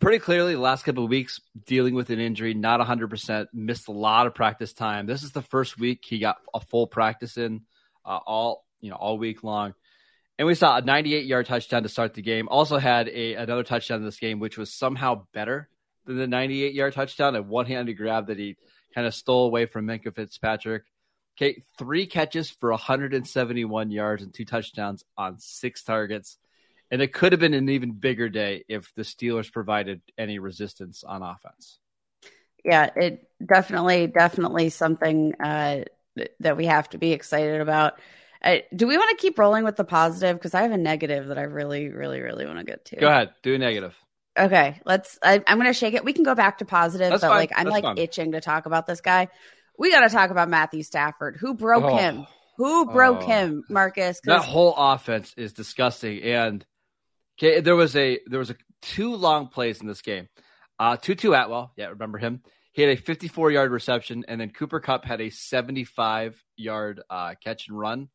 pretty 0.00 0.18
clearly 0.18 0.54
the 0.54 0.60
last 0.60 0.84
couple 0.84 1.04
of 1.04 1.10
weeks 1.10 1.40
dealing 1.66 1.94
with 1.94 2.10
an 2.10 2.18
injury, 2.18 2.54
not 2.54 2.80
100%, 2.80 3.48
missed 3.52 3.88
a 3.88 3.92
lot 3.92 4.26
of 4.26 4.34
practice 4.34 4.72
time. 4.72 5.06
This 5.06 5.22
is 5.22 5.32
the 5.32 5.42
first 5.42 5.78
week 5.78 6.04
he 6.04 6.18
got 6.18 6.38
a 6.54 6.60
full 6.60 6.86
practice 6.86 7.36
in 7.36 7.62
uh, 8.04 8.18
all 8.26 8.64
you 8.80 8.90
know 8.90 8.96
all 8.96 9.18
week 9.18 9.44
long. 9.44 9.74
And 10.38 10.46
we 10.46 10.54
saw 10.54 10.78
a 10.78 10.82
98 10.82 11.26
yard 11.26 11.46
touchdown 11.46 11.82
to 11.82 11.88
start 11.88 12.14
the 12.14 12.22
game. 12.22 12.48
Also 12.48 12.78
had 12.78 13.08
a 13.08 13.34
another 13.34 13.62
touchdown 13.62 13.98
in 13.98 14.04
this 14.04 14.18
game, 14.18 14.40
which 14.40 14.56
was 14.56 14.72
somehow 14.72 15.26
better 15.34 15.68
than 16.06 16.16
the 16.16 16.26
98 16.26 16.74
yard 16.74 16.94
touchdown, 16.94 17.36
a 17.36 17.42
one 17.42 17.66
handed 17.66 17.94
grab 17.94 18.26
that 18.28 18.38
he 18.38 18.56
kind 18.94 19.06
of 19.06 19.14
stole 19.14 19.46
away 19.46 19.66
from 19.66 19.86
Minkah 19.86 20.14
Fitzpatrick. 20.14 20.84
Okay, 21.36 21.62
three 21.78 22.06
catches 22.06 22.50
for 22.50 22.70
171 22.70 23.90
yards 23.90 24.22
and 24.22 24.34
two 24.34 24.44
touchdowns 24.44 25.04
on 25.16 25.38
six 25.38 25.82
targets. 25.82 26.36
And 26.90 27.00
it 27.00 27.14
could 27.14 27.32
have 27.32 27.40
been 27.40 27.54
an 27.54 27.70
even 27.70 27.92
bigger 27.92 28.28
day 28.28 28.64
if 28.68 28.92
the 28.94 29.02
Steelers 29.02 29.50
provided 29.50 30.02
any 30.18 30.38
resistance 30.38 31.02
on 31.04 31.22
offense. 31.22 31.78
Yeah, 32.62 32.90
it 32.94 33.28
definitely, 33.44 34.08
definitely 34.08 34.68
something 34.68 35.34
uh, 35.42 35.84
that 36.40 36.56
we 36.58 36.66
have 36.66 36.90
to 36.90 36.98
be 36.98 37.12
excited 37.12 37.62
about. 37.62 37.94
Uh, 38.44 38.56
do 38.74 38.86
we 38.86 38.98
want 38.98 39.10
to 39.10 39.22
keep 39.22 39.38
rolling 39.38 39.64
with 39.64 39.76
the 39.76 39.84
positive? 39.84 40.36
Because 40.36 40.54
I 40.54 40.62
have 40.62 40.72
a 40.72 40.76
negative 40.76 41.28
that 41.28 41.38
I 41.38 41.42
really, 41.42 41.88
really, 41.88 42.20
really 42.20 42.44
want 42.44 42.58
to 42.58 42.64
get 42.64 42.84
to. 42.86 42.96
Go 42.96 43.08
ahead, 43.08 43.30
do 43.42 43.54
a 43.54 43.58
negative. 43.58 43.94
Okay, 44.38 44.80
let's. 44.86 45.18
I, 45.22 45.42
am 45.46 45.58
going 45.58 45.66
to 45.66 45.78
shake 45.78 45.94
it. 45.94 46.04
We 46.04 46.12
can 46.12 46.24
go 46.24 46.34
back 46.34 46.58
to 46.58 46.64
positive, 46.64 47.10
That's 47.10 47.20
but 47.20 47.28
fine. 47.28 47.36
like 47.36 47.52
I'm 47.54 47.64
That's 47.64 47.74
like 47.74 47.84
fine. 47.84 47.98
itching 47.98 48.32
to 48.32 48.40
talk 48.40 48.66
about 48.66 48.86
this 48.86 49.00
guy. 49.00 49.28
We 49.78 49.90
got 49.90 50.00
to 50.00 50.08
talk 50.08 50.30
about 50.30 50.48
Matthew 50.48 50.82
Stafford. 50.82 51.36
Who 51.40 51.54
broke 51.54 51.84
oh. 51.84 51.96
him? 51.96 52.26
Who 52.56 52.86
broke 52.86 53.22
oh. 53.22 53.26
him, 53.26 53.64
Marcus? 53.68 54.20
That 54.24 54.42
whole 54.42 54.74
offense 54.76 55.34
is 55.36 55.52
disgusting. 55.52 56.22
And 56.22 56.64
okay, 57.38 57.60
there 57.60 57.76
was 57.76 57.94
a 57.96 58.20
there 58.26 58.38
was 58.38 58.50
a 58.50 58.56
two 58.80 59.14
long 59.16 59.48
plays 59.48 59.80
in 59.80 59.86
this 59.86 60.02
game. 60.02 60.28
Uh, 60.78 60.96
Tutu 60.96 61.32
Atwell, 61.32 61.72
yeah, 61.76 61.88
remember 61.88 62.18
him? 62.18 62.42
He 62.72 62.82
had 62.82 62.96
a 62.96 63.00
54 63.00 63.50
yard 63.50 63.70
reception, 63.70 64.24
and 64.28 64.40
then 64.40 64.50
Cooper 64.50 64.80
Kupp 64.80 65.04
had 65.04 65.20
a 65.20 65.30
75 65.30 66.42
yard 66.56 67.02
uh, 67.10 67.34
catch 67.42 67.68
and 67.68 67.78
run. 67.78 68.08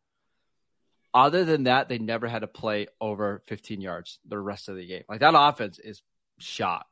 Other 1.17 1.45
than 1.45 1.63
that, 1.63 1.89
they 1.89 1.97
never 1.97 2.27
had 2.27 2.43
to 2.43 2.47
play 2.47 2.85
over 3.01 3.41
15 3.47 3.81
yards 3.81 4.19
the 4.27 4.37
rest 4.37 4.69
of 4.69 4.75
the 4.75 4.85
game. 4.85 5.01
Like 5.09 5.21
that 5.21 5.33
offense 5.35 5.79
is 5.79 6.03
shot. 6.37 6.85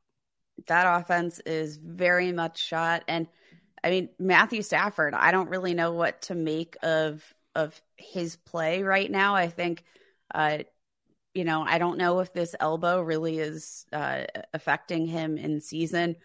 That 0.65 1.00
offense 1.00 1.39
is 1.46 1.77
very 1.77 2.32
much 2.32 2.58
shot. 2.58 3.03
And 3.08 3.27
I 3.84 3.91
mean, 3.91 4.10
Matthew 4.17 4.63
Stafford, 4.63 5.13
I 5.13 5.29
don't 5.29 5.50
really 5.50 5.75
know 5.75 5.91
what 5.91 6.24
to 6.24 6.34
make 6.34 6.75
of 6.82 7.24
of 7.53 7.79
his 7.98 8.36
play 8.36 8.82
right 8.82 9.12
now. 9.12 9.36
I 9.36 9.48
think 9.48 9.84
uh 10.34 10.60
you 11.36 11.44
know, 11.44 11.62
I 11.62 11.77
don't 11.77 12.00
know 12.00 12.22
if 12.22 12.34
this 12.34 12.55
elbow 12.60 13.01
really 13.01 13.38
is 13.38 13.86
uh, 13.94 14.24
affecting 14.53 15.05
him 15.05 15.38
in 15.38 15.60
season. 15.60 16.15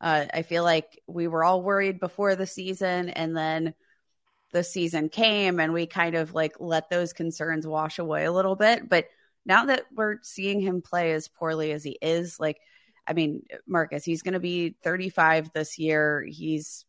Uh, 0.00 0.26
I 0.32 0.42
feel 0.42 0.62
like 0.62 1.02
we 1.08 1.26
were 1.26 1.42
all 1.42 1.60
worried 1.60 1.98
before 1.98 2.36
the 2.36 2.46
season, 2.46 3.10
and 3.10 3.36
then 3.36 3.74
the 4.52 4.64
season 4.64 5.08
came 5.08 5.60
and 5.60 5.72
we 5.72 5.86
kind 5.86 6.14
of 6.14 6.34
like 6.34 6.56
let 6.58 6.90
those 6.90 7.12
concerns 7.12 7.66
wash 7.66 7.98
away 7.98 8.24
a 8.24 8.32
little 8.32 8.56
bit. 8.56 8.88
But 8.88 9.06
now 9.46 9.66
that 9.66 9.84
we're 9.94 10.18
seeing 10.22 10.60
him 10.60 10.82
play 10.82 11.12
as 11.12 11.28
poorly 11.28 11.72
as 11.72 11.84
he 11.84 11.98
is, 12.00 12.38
like, 12.38 12.60
I 13.06 13.12
mean, 13.12 13.42
Marcus, 13.66 14.04
he's 14.04 14.22
going 14.22 14.34
to 14.34 14.40
be 14.40 14.76
35 14.82 15.52
this 15.52 15.78
year. 15.78 16.24
He's 16.28 16.84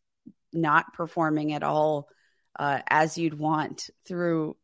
not 0.52 0.92
performing 0.92 1.52
at 1.52 1.62
all 1.62 2.08
uh, 2.58 2.80
as 2.88 3.16
you'd 3.16 3.38
want 3.38 3.90
through, 4.06 4.56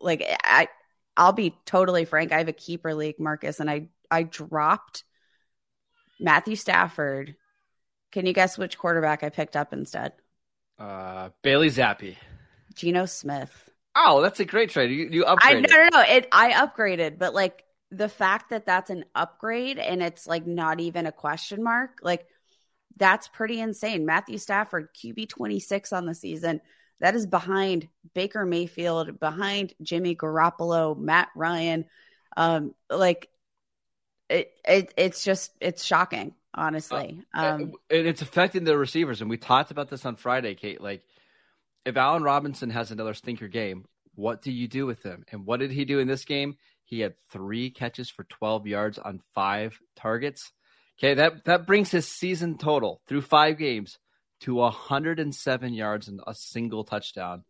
like, 0.00 0.24
I, 0.44 0.68
I'll 1.16 1.32
be 1.32 1.56
totally 1.64 2.04
frank. 2.04 2.32
I 2.32 2.38
have 2.38 2.48
a 2.48 2.52
keeper 2.52 2.94
league, 2.94 3.20
Marcus, 3.20 3.60
and 3.60 3.70
I, 3.70 3.88
I 4.10 4.24
dropped 4.24 5.04
Matthew 6.20 6.56
Stafford. 6.56 7.36
Can 8.12 8.26
you 8.26 8.32
guess 8.32 8.58
which 8.58 8.76
quarterback 8.76 9.22
I 9.22 9.28
picked 9.30 9.56
up 9.56 9.72
instead? 9.72 10.12
Uh, 10.78 11.30
Bailey 11.42 11.70
Zappe. 11.70 12.16
Geno 12.76 13.06
Smith. 13.06 13.70
Oh, 13.96 14.22
that's 14.22 14.40
a 14.40 14.44
great 14.44 14.70
trade. 14.70 14.90
You, 14.90 15.08
you 15.10 15.24
upgraded. 15.24 15.38
I, 15.40 15.52
no, 15.54 15.76
no, 15.76 15.88
no. 15.92 16.00
It, 16.02 16.28
I 16.30 16.52
upgraded, 16.52 17.18
but 17.18 17.34
like 17.34 17.64
the 17.90 18.08
fact 18.08 18.50
that 18.50 18.66
that's 18.66 18.90
an 18.90 19.04
upgrade 19.14 19.78
and 19.78 20.02
it's 20.02 20.26
like 20.26 20.46
not 20.46 20.80
even 20.80 21.06
a 21.06 21.12
question 21.12 21.62
mark, 21.62 21.98
like 22.02 22.26
that's 22.96 23.28
pretty 23.28 23.60
insane. 23.60 24.06
Matthew 24.06 24.38
Stafford, 24.38 24.88
QB 24.94 25.28
26 25.28 25.92
on 25.92 26.06
the 26.06 26.14
season. 26.14 26.60
That 27.00 27.14
is 27.14 27.26
behind 27.26 27.88
Baker 28.14 28.46
Mayfield, 28.46 29.20
behind 29.20 29.74
Jimmy 29.82 30.16
Garoppolo, 30.16 30.96
Matt 30.96 31.28
Ryan. 31.34 31.84
Um, 32.36 32.74
like 32.90 33.28
it, 34.30 34.52
it 34.66 34.94
it's 34.96 35.22
just 35.22 35.52
it's 35.60 35.84
shocking, 35.84 36.34
honestly. 36.54 37.20
Uh, 37.34 37.46
um, 37.46 37.60
and 37.90 38.06
it's 38.06 38.22
affecting 38.22 38.64
the 38.64 38.76
receivers, 38.78 39.20
and 39.20 39.28
we 39.28 39.36
talked 39.36 39.70
about 39.70 39.88
this 39.88 40.06
on 40.06 40.16
Friday, 40.16 40.54
Kate. 40.54 40.80
Like 40.80 41.02
if 41.86 41.96
Allen 41.96 42.24
Robinson 42.24 42.70
has 42.70 42.90
another 42.90 43.14
stinker 43.14 43.48
game, 43.48 43.86
what 44.16 44.42
do 44.42 44.50
you 44.50 44.66
do 44.66 44.84
with 44.86 45.02
him? 45.02 45.24
And 45.30 45.46
what 45.46 45.60
did 45.60 45.70
he 45.70 45.84
do 45.84 46.00
in 46.00 46.08
this 46.08 46.24
game? 46.24 46.56
He 46.84 47.00
had 47.00 47.14
three 47.30 47.70
catches 47.70 48.10
for 48.10 48.24
12 48.24 48.66
yards 48.66 48.98
on 48.98 49.22
five 49.34 49.78
targets. 49.94 50.52
Okay, 50.98 51.14
that, 51.14 51.44
that 51.44 51.66
brings 51.66 51.90
his 51.90 52.08
season 52.08 52.58
total 52.58 53.00
through 53.06 53.22
five 53.22 53.56
games 53.56 53.98
to 54.40 54.54
107 54.54 55.74
yards 55.74 56.08
and 56.08 56.20
a 56.26 56.34
single 56.34 56.84
touchdown. 56.84 57.44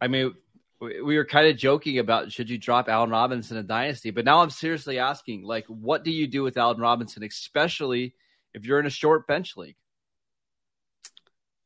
I 0.00 0.08
mean, 0.08 0.34
we 0.80 1.16
were 1.16 1.24
kind 1.24 1.48
of 1.48 1.56
joking 1.56 1.98
about 1.98 2.30
should 2.32 2.50
you 2.50 2.58
drop 2.58 2.88
Allen 2.88 3.10
Robinson 3.10 3.56
in 3.56 3.66
Dynasty, 3.66 4.10
but 4.10 4.24
now 4.24 4.42
I'm 4.42 4.50
seriously 4.50 4.98
asking, 4.98 5.42
like, 5.42 5.64
what 5.66 6.04
do 6.04 6.10
you 6.10 6.26
do 6.26 6.42
with 6.42 6.56
Allen 6.56 6.78
Robinson, 6.78 7.24
especially 7.24 8.14
if 8.54 8.64
you're 8.64 8.78
in 8.78 8.86
a 8.86 8.90
short 8.90 9.26
bench 9.26 9.56
league? 9.56 9.76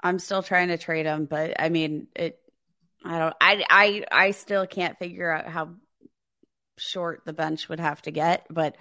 I'm 0.03 0.19
still 0.19 0.43
trying 0.43 0.69
to 0.69 0.79
trade 0.79 1.07
him, 1.07 1.27
but 1.27 1.61
I 1.61 1.69
mean, 1.69 2.09
it. 2.15 2.39
I 3.05 3.19
don't. 3.19 3.35
I 3.41 3.65
I 3.71 4.05
I 4.11 4.31
still 4.33 4.67
can't 4.67 4.99
figure 4.99 5.31
out 5.31 5.47
how 5.47 5.71
short 6.79 7.23
the 7.25 7.33
bench 7.33 7.69
would 7.69 7.81
have 7.81 8.03
to 8.03 8.11
get, 8.11 8.47
but 8.51 8.77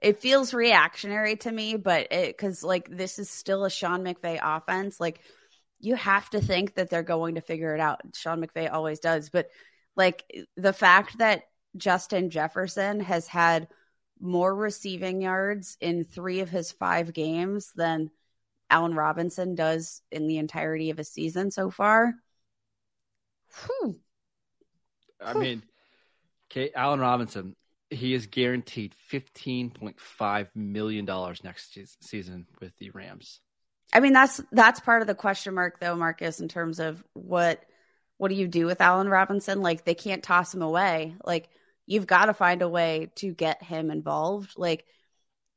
it 0.00 0.20
feels 0.20 0.52
reactionary 0.52 1.36
to 1.36 1.50
me. 1.50 1.76
But 1.76 2.12
it 2.12 2.36
because 2.36 2.62
like 2.62 2.88
this 2.94 3.18
is 3.18 3.30
still 3.30 3.64
a 3.64 3.70
Sean 3.70 4.02
McVay 4.02 4.38
offense. 4.42 5.00
Like 5.00 5.20
you 5.80 5.94
have 5.96 6.28
to 6.30 6.40
think 6.40 6.74
that 6.74 6.90
they're 6.90 7.02
going 7.02 7.36
to 7.36 7.40
figure 7.40 7.74
it 7.74 7.80
out. 7.80 8.00
Sean 8.14 8.44
McVay 8.44 8.72
always 8.72 9.00
does, 9.00 9.30
but 9.30 9.48
like 9.96 10.24
the 10.56 10.72
fact 10.72 11.18
that 11.18 11.44
Justin 11.76 12.30
Jefferson 12.30 13.00
has 13.00 13.26
had 13.26 13.68
more 14.20 14.54
receiving 14.54 15.20
yards 15.20 15.76
in 15.80 16.04
three 16.04 16.40
of 16.40 16.48
his 16.48 16.72
five 16.72 17.12
games 17.12 17.72
than 17.74 18.10
Allen 18.74 18.94
Robinson 18.94 19.54
does 19.54 20.02
in 20.10 20.26
the 20.26 20.38
entirety 20.38 20.90
of 20.90 20.98
a 20.98 21.04
season 21.04 21.52
so 21.52 21.70
far. 21.70 22.12
Whew. 23.66 24.00
I 25.24 25.34
mean, 25.34 25.62
okay, 26.50 26.72
Allen 26.74 26.98
Robinson, 26.98 27.54
he 27.88 28.14
is 28.14 28.26
guaranteed 28.26 28.96
$15.5 29.12 30.48
million 30.56 31.04
next 31.44 31.78
season 32.00 32.46
with 32.60 32.76
the 32.78 32.90
Rams. 32.90 33.38
I 33.92 34.00
mean, 34.00 34.12
that's 34.12 34.42
that's 34.50 34.80
part 34.80 35.02
of 35.02 35.06
the 35.06 35.14
question 35.14 35.54
mark 35.54 35.78
though, 35.78 35.94
Marcus, 35.94 36.40
in 36.40 36.48
terms 36.48 36.80
of 36.80 37.04
what 37.12 37.62
what 38.16 38.28
do 38.28 38.34
you 38.34 38.48
do 38.48 38.66
with 38.66 38.80
Allen 38.80 39.08
Robinson? 39.08 39.62
Like 39.62 39.84
they 39.84 39.94
can't 39.94 40.24
toss 40.24 40.52
him 40.52 40.62
away. 40.62 41.14
Like 41.24 41.48
you've 41.86 42.08
got 42.08 42.26
to 42.26 42.34
find 42.34 42.60
a 42.62 42.68
way 42.68 43.12
to 43.16 43.32
get 43.32 43.62
him 43.62 43.92
involved. 43.92 44.54
Like 44.58 44.84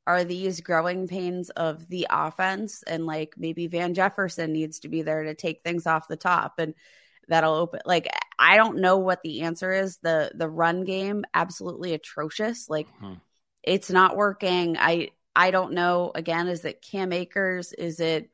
are 0.07 0.23
these 0.23 0.61
growing 0.61 1.05
pains 1.05 1.49
of 1.49 1.85
the 1.89 2.07
offense 2.09 2.81
and 2.81 3.05
like 3.05 3.33
maybe 3.37 3.67
Van 3.67 3.93
Jefferson 3.93 4.53
needs 4.53 4.79
to 4.79 4.87
be 4.87 5.01
there 5.01 5.23
to 5.23 5.35
take 5.35 5.61
things 5.63 5.85
off 5.85 6.07
the 6.07 6.15
top 6.15 6.59
and 6.59 6.73
that'll 7.27 7.53
open 7.53 7.81
like 7.85 8.07
I 8.39 8.55
don't 8.55 8.77
know 8.77 8.97
what 8.97 9.21
the 9.21 9.41
answer 9.41 9.71
is. 9.73 9.97
The 9.97 10.31
the 10.33 10.49
run 10.49 10.85
game 10.85 11.25
absolutely 11.33 11.93
atrocious. 11.93 12.69
Like 12.69 12.87
hmm. 12.99 13.15
it's 13.63 13.89
not 13.89 14.15
working. 14.15 14.77
I 14.79 15.09
I 15.35 15.51
don't 15.51 15.73
know 15.73 16.13
again 16.15 16.47
is 16.47 16.63
it 16.63 16.81
Cam 16.81 17.11
Akers? 17.11 17.73
Is 17.73 17.99
it 17.99 18.29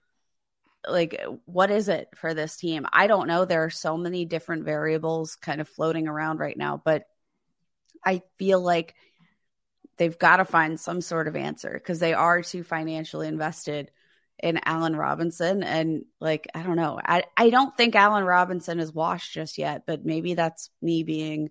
like 0.88 1.20
what 1.46 1.72
is 1.72 1.89
it 1.89 2.10
for 2.15 2.36
this 2.36 2.56
team? 2.56 2.86
I 2.94 3.08
don't 3.08 3.27
know. 3.27 3.46
There 3.46 3.63
are 3.63 3.72
so 3.72 3.98
many 3.98 4.25
different 4.25 4.63
variables 4.63 5.36
kind 5.38 5.60
of 5.60 5.68
floating 5.68 6.08
around 6.08 6.39
right 6.39 6.58
now, 6.58 6.80
but 6.86 7.06
I 8.06 8.22
feel 8.38 8.62
like 8.62 8.94
they've 9.97 10.17
got 10.17 10.38
to 10.38 10.45
find 10.45 10.79
some 10.79 11.01
sort 11.01 11.27
of 11.27 11.35
answer 11.35 11.71
because 11.73 12.00
they 12.00 12.13
are 12.13 12.41
too 12.41 12.63
financially 12.63 13.27
invested 13.27 13.91
in 14.41 14.59
Allen 14.65 14.95
Robinson. 14.95 15.63
And 15.63 16.05
like, 16.19 16.47
I 16.53 16.63
don't 16.63 16.75
know. 16.75 17.00
I, 17.03 17.23
I 17.38 17.50
don't 17.50 17.75
think 17.77 17.95
Allen 17.95 18.25
Robinson 18.25 18.79
is 18.79 18.93
washed 18.93 19.33
just 19.33 19.57
yet, 19.57 19.83
but 19.85 20.05
maybe 20.05 20.33
that's 20.33 20.69
me 20.81 21.03
being 21.03 21.50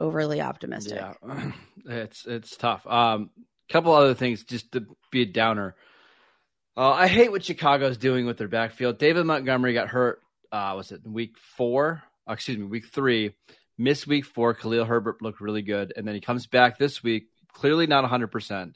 overly 0.00 0.40
optimistic. 0.40 0.96
Yeah. 0.96 1.52
It's 1.90 2.26
it's 2.26 2.54
tough. 2.54 2.86
Um 2.86 3.30
couple 3.70 3.94
other 3.94 4.12
things 4.12 4.44
just 4.44 4.72
to 4.72 4.84
be 5.10 5.22
a 5.22 5.26
downer. 5.26 5.74
Uh, 6.76 6.90
I 6.90 7.06
hate 7.06 7.30
what 7.30 7.44
Chicago's 7.44 7.96
doing 7.96 8.26
with 8.26 8.36
their 8.36 8.48
backfield. 8.48 8.98
David 8.98 9.24
Montgomery 9.24 9.72
got 9.72 9.88
hurt 9.88 10.20
uh 10.52 10.74
was 10.76 10.92
it 10.92 11.06
week 11.06 11.38
4? 11.56 12.02
Uh, 12.28 12.32
excuse 12.32 12.58
me, 12.58 12.64
week 12.64 12.88
3. 12.88 13.34
Missed 13.78 14.06
week 14.06 14.26
4. 14.26 14.54
Khalil 14.54 14.84
Herbert 14.84 15.22
looked 15.22 15.40
really 15.40 15.62
good 15.62 15.94
and 15.96 16.06
then 16.06 16.14
he 16.14 16.20
comes 16.20 16.46
back 16.46 16.78
this 16.78 17.02
week 17.02 17.28
clearly 17.52 17.86
not 17.86 18.08
100%. 18.08 18.74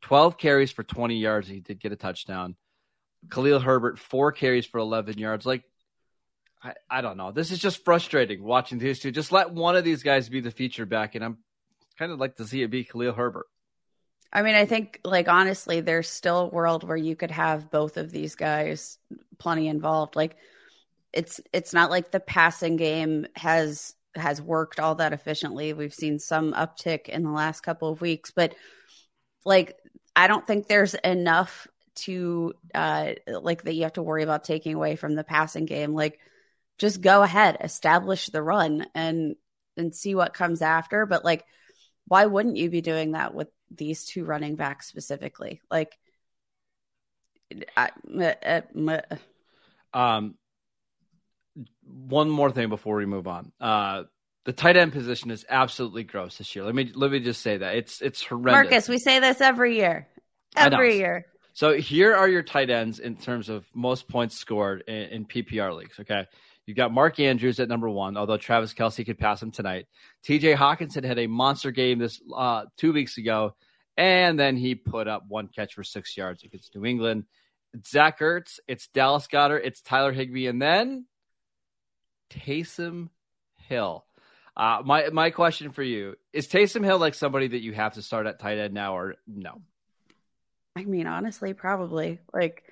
12 0.00 0.38
carries 0.38 0.70
for 0.70 0.84
20 0.84 1.16
yards. 1.16 1.48
He 1.48 1.60
did 1.60 1.80
get 1.80 1.92
a 1.92 1.96
touchdown. 1.96 2.56
Khalil 3.30 3.60
Herbert, 3.60 3.98
four 3.98 4.32
carries 4.32 4.66
for 4.66 4.78
11 4.78 5.18
yards. 5.18 5.44
Like, 5.44 5.64
I, 6.62 6.74
I 6.90 7.00
don't 7.00 7.16
know. 7.16 7.32
This 7.32 7.50
is 7.50 7.58
just 7.58 7.84
frustrating 7.84 8.42
watching 8.42 8.78
these 8.78 9.00
two. 9.00 9.10
Just 9.10 9.32
let 9.32 9.52
one 9.52 9.76
of 9.76 9.84
these 9.84 10.02
guys 10.02 10.28
be 10.28 10.40
the 10.40 10.50
feature 10.50 10.86
back, 10.86 11.14
and 11.14 11.24
I'm 11.24 11.38
kind 11.98 12.12
of 12.12 12.18
like 12.18 12.36
to 12.36 12.46
see 12.46 12.62
it 12.62 12.70
be 12.70 12.84
Khalil 12.84 13.12
Herbert. 13.12 13.46
I 14.32 14.42
mean, 14.42 14.54
I 14.54 14.66
think, 14.66 15.00
like, 15.04 15.28
honestly, 15.28 15.80
there's 15.80 16.08
still 16.08 16.40
a 16.40 16.48
world 16.48 16.84
where 16.84 16.96
you 16.96 17.16
could 17.16 17.30
have 17.30 17.70
both 17.70 17.96
of 17.96 18.10
these 18.10 18.34
guys 18.34 18.98
plenty 19.38 19.68
involved. 19.68 20.16
Like, 20.16 20.36
it's 21.12 21.40
it's 21.52 21.72
not 21.72 21.90
like 21.90 22.10
the 22.10 22.20
passing 22.20 22.76
game 22.76 23.26
has 23.34 23.94
has 24.18 24.40
worked 24.40 24.80
all 24.80 24.96
that 24.96 25.12
efficiently. 25.12 25.72
We've 25.72 25.94
seen 25.94 26.18
some 26.18 26.52
uptick 26.52 27.08
in 27.08 27.22
the 27.22 27.30
last 27.30 27.60
couple 27.60 27.90
of 27.90 28.00
weeks, 28.00 28.30
but 28.30 28.54
like 29.44 29.76
I 30.14 30.26
don't 30.26 30.46
think 30.46 30.66
there's 30.66 30.94
enough 30.94 31.66
to 31.96 32.54
uh 32.74 33.12
like 33.26 33.64
that 33.64 33.74
you 33.74 33.82
have 33.82 33.94
to 33.94 34.02
worry 34.02 34.22
about 34.22 34.44
taking 34.44 34.74
away 34.74 34.96
from 34.96 35.14
the 35.14 35.24
passing 35.24 35.64
game. 35.64 35.94
Like 35.94 36.18
just 36.78 37.00
go 37.00 37.22
ahead, 37.22 37.58
establish 37.60 38.26
the 38.26 38.42
run 38.42 38.86
and 38.94 39.36
and 39.76 39.94
see 39.94 40.14
what 40.14 40.34
comes 40.34 40.62
after, 40.62 41.06
but 41.06 41.24
like 41.24 41.44
why 42.06 42.26
wouldn't 42.26 42.56
you 42.56 42.70
be 42.70 42.80
doing 42.80 43.12
that 43.12 43.34
with 43.34 43.48
these 43.70 44.04
two 44.04 44.24
running 44.24 44.56
backs 44.56 44.88
specifically? 44.88 45.60
Like 45.70 45.98
I, 47.76 47.90
uh, 48.18 48.60
uh, 48.76 49.00
um 49.94 50.34
one 51.84 52.30
more 52.30 52.50
thing 52.50 52.68
before 52.68 52.96
we 52.96 53.06
move 53.06 53.26
on. 53.26 53.52
Uh, 53.60 54.04
the 54.44 54.52
tight 54.52 54.76
end 54.76 54.92
position 54.92 55.30
is 55.30 55.44
absolutely 55.48 56.04
gross 56.04 56.38
this 56.38 56.56
year. 56.56 56.64
Let 56.64 56.74
me 56.74 56.90
let 56.94 57.10
me 57.10 57.20
just 57.20 57.42
say 57.42 57.58
that 57.58 57.76
it's 57.76 58.00
it's 58.00 58.22
horrendous. 58.22 58.52
Marcus, 58.52 58.88
we 58.88 58.98
say 58.98 59.20
this 59.20 59.40
every 59.40 59.76
year, 59.76 60.08
every 60.56 60.96
year. 60.96 61.26
So 61.52 61.74
here 61.74 62.14
are 62.14 62.28
your 62.28 62.42
tight 62.42 62.70
ends 62.70 62.98
in 62.98 63.16
terms 63.16 63.48
of 63.48 63.66
most 63.74 64.08
points 64.08 64.38
scored 64.38 64.84
in, 64.86 64.94
in 64.94 65.24
PPR 65.26 65.76
leagues. 65.76 65.98
Okay, 66.00 66.24
you 66.66 66.74
got 66.74 66.92
Mark 66.92 67.18
Andrews 67.18 67.60
at 67.60 67.68
number 67.68 67.90
one, 67.90 68.16
although 68.16 68.36
Travis 68.36 68.74
Kelce 68.74 69.04
could 69.04 69.18
pass 69.18 69.42
him 69.42 69.50
tonight. 69.50 69.86
T.J. 70.22 70.54
Hockenson 70.54 71.04
had 71.04 71.18
a 71.18 71.26
monster 71.26 71.70
game 71.70 71.98
this 71.98 72.20
uh, 72.34 72.64
two 72.76 72.92
weeks 72.92 73.18
ago, 73.18 73.54
and 73.96 74.38
then 74.38 74.56
he 74.56 74.74
put 74.74 75.08
up 75.08 75.24
one 75.28 75.48
catch 75.48 75.74
for 75.74 75.82
six 75.82 76.16
yards 76.16 76.42
against 76.44 76.74
New 76.74 76.84
England. 76.84 77.24
Zach 77.86 78.20
Ertz, 78.20 78.60
it's 78.66 78.88
Dallas 78.88 79.26
Goedert, 79.26 79.62
it's 79.64 79.82
Tyler 79.82 80.12
Higbee, 80.12 80.46
and 80.46 80.62
then 80.62 81.06
Taysom 82.30 83.08
Hill. 83.68 84.04
Uh, 84.56 84.82
my 84.84 85.08
my 85.10 85.30
question 85.30 85.70
for 85.70 85.82
you 85.82 86.16
is 86.32 86.48
Taysom 86.48 86.84
Hill 86.84 86.98
like 86.98 87.14
somebody 87.14 87.48
that 87.48 87.60
you 87.60 87.72
have 87.72 87.94
to 87.94 88.02
start 88.02 88.26
at 88.26 88.40
tight 88.40 88.58
end 88.58 88.74
now 88.74 88.96
or 88.96 89.14
no? 89.26 89.62
I 90.76 90.84
mean, 90.84 91.06
honestly, 91.06 91.54
probably. 91.54 92.20
Like, 92.32 92.64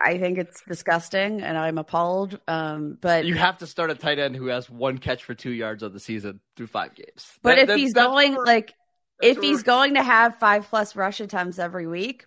I 0.00 0.18
think 0.18 0.38
it's 0.38 0.62
disgusting, 0.66 1.40
and 1.40 1.58
I'm 1.58 1.78
appalled. 1.78 2.40
Um, 2.48 2.96
but 3.00 3.24
you 3.24 3.34
have 3.34 3.58
to 3.58 3.66
start 3.66 3.90
a 3.90 3.94
tight 3.94 4.18
end 4.18 4.34
who 4.36 4.46
has 4.46 4.70
one 4.70 4.98
catch 4.98 5.24
for 5.24 5.34
two 5.34 5.50
yards 5.50 5.82
of 5.82 5.92
the 5.92 6.00
season 6.00 6.40
through 6.56 6.68
five 6.68 6.94
games. 6.94 7.30
But 7.42 7.56
that, 7.56 7.70
if 7.70 7.76
he's 7.76 7.92
going 7.92 8.34
like, 8.34 8.74
if 9.22 9.38
he's 9.38 9.62
going 9.62 9.94
to 9.94 10.02
have 10.02 10.38
five 10.38 10.66
plus 10.68 10.96
rush 10.96 11.20
attempts 11.20 11.58
every 11.58 11.86
week, 11.86 12.26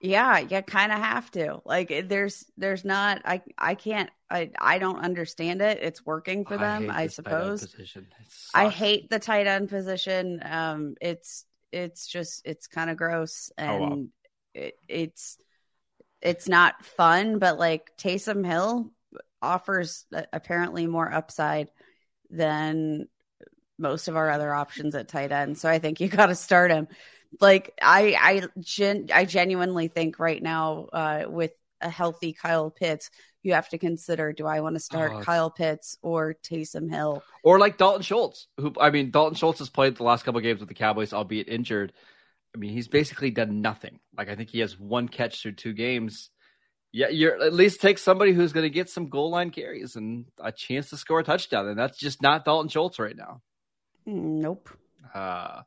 yeah, 0.00 0.38
you 0.38 0.62
kind 0.62 0.92
of 0.92 0.98
have 0.98 1.30
to. 1.32 1.60
Like 1.64 2.08
there's 2.08 2.44
there's 2.56 2.84
not 2.84 3.22
I 3.24 3.42
I 3.58 3.74
can't 3.74 4.10
I 4.30 4.50
I 4.58 4.78
don't 4.78 5.00
understand 5.00 5.60
it. 5.60 5.78
It's 5.82 6.04
working 6.04 6.46
for 6.46 6.56
them, 6.56 6.90
I, 6.90 7.02
I 7.02 7.06
suppose. 7.08 7.74
I 8.54 8.68
hate 8.68 9.10
the 9.10 9.18
tight 9.18 9.46
end 9.46 9.68
position. 9.68 10.40
Um 10.42 10.94
it's 11.00 11.44
it's 11.70 12.06
just 12.06 12.42
it's 12.46 12.66
kind 12.66 12.88
of 12.90 12.96
gross 12.96 13.52
and 13.58 13.70
oh, 13.70 13.78
wow. 13.78 14.04
it, 14.54 14.74
it's 14.88 15.36
it's 16.22 16.48
not 16.48 16.84
fun, 16.84 17.38
but 17.38 17.58
like 17.58 17.90
Taysom 17.98 18.44
Hill 18.44 18.90
offers 19.42 20.06
apparently 20.32 20.86
more 20.86 21.12
upside 21.12 21.70
than 22.30 23.06
most 23.78 24.08
of 24.08 24.16
our 24.16 24.30
other 24.30 24.52
options 24.52 24.94
at 24.94 25.08
tight 25.08 25.32
end. 25.32 25.58
So 25.58 25.68
I 25.68 25.78
think 25.78 26.00
you 26.00 26.08
got 26.08 26.26
to 26.26 26.34
start 26.34 26.70
him 26.70 26.88
like 27.40 27.72
I 27.80 28.16
I 28.18 28.42
gen, 28.58 29.08
I 29.12 29.24
genuinely 29.24 29.88
think 29.88 30.18
right 30.18 30.42
now 30.42 30.88
uh, 30.92 31.24
with 31.28 31.52
a 31.80 31.88
healthy 31.88 32.32
Kyle 32.32 32.70
Pitts, 32.70 33.10
you 33.42 33.54
have 33.54 33.68
to 33.70 33.78
consider: 33.78 34.32
Do 34.32 34.46
I 34.46 34.60
want 34.60 34.76
to 34.76 34.80
start 34.80 35.12
oh, 35.14 35.20
Kyle 35.22 35.50
Pitts 35.50 35.96
or 36.02 36.34
Taysom 36.42 36.90
Hill, 36.90 37.22
or 37.42 37.58
like 37.58 37.78
Dalton 37.78 38.02
Schultz? 38.02 38.48
Who 38.56 38.72
I 38.80 38.90
mean, 38.90 39.10
Dalton 39.10 39.36
Schultz 39.36 39.60
has 39.60 39.68
played 39.68 39.96
the 39.96 40.02
last 40.02 40.24
couple 40.24 40.40
games 40.40 40.60
with 40.60 40.68
the 40.68 40.74
Cowboys, 40.74 41.12
albeit 41.12 41.48
injured. 41.48 41.92
I 42.54 42.58
mean, 42.58 42.72
he's 42.72 42.88
basically 42.88 43.30
done 43.30 43.60
nothing. 43.60 44.00
Like 44.16 44.28
I 44.28 44.34
think 44.34 44.50
he 44.50 44.60
has 44.60 44.78
one 44.78 45.08
catch 45.08 45.42
through 45.42 45.52
two 45.52 45.72
games. 45.72 46.30
Yeah, 46.92 47.08
you're 47.08 47.40
at 47.40 47.54
least 47.54 47.80
take 47.80 47.98
somebody 47.98 48.32
who's 48.32 48.52
going 48.52 48.64
to 48.64 48.70
get 48.70 48.90
some 48.90 49.10
goal 49.10 49.30
line 49.30 49.50
carries 49.50 49.94
and 49.94 50.24
a 50.42 50.50
chance 50.50 50.90
to 50.90 50.96
score 50.96 51.20
a 51.20 51.24
touchdown, 51.24 51.68
and 51.68 51.78
that's 51.78 51.96
just 51.96 52.20
not 52.20 52.44
Dalton 52.44 52.68
Schultz 52.68 52.98
right 52.98 53.16
now. 53.16 53.42
Nope. 54.06 54.70
Uh, 55.14 55.62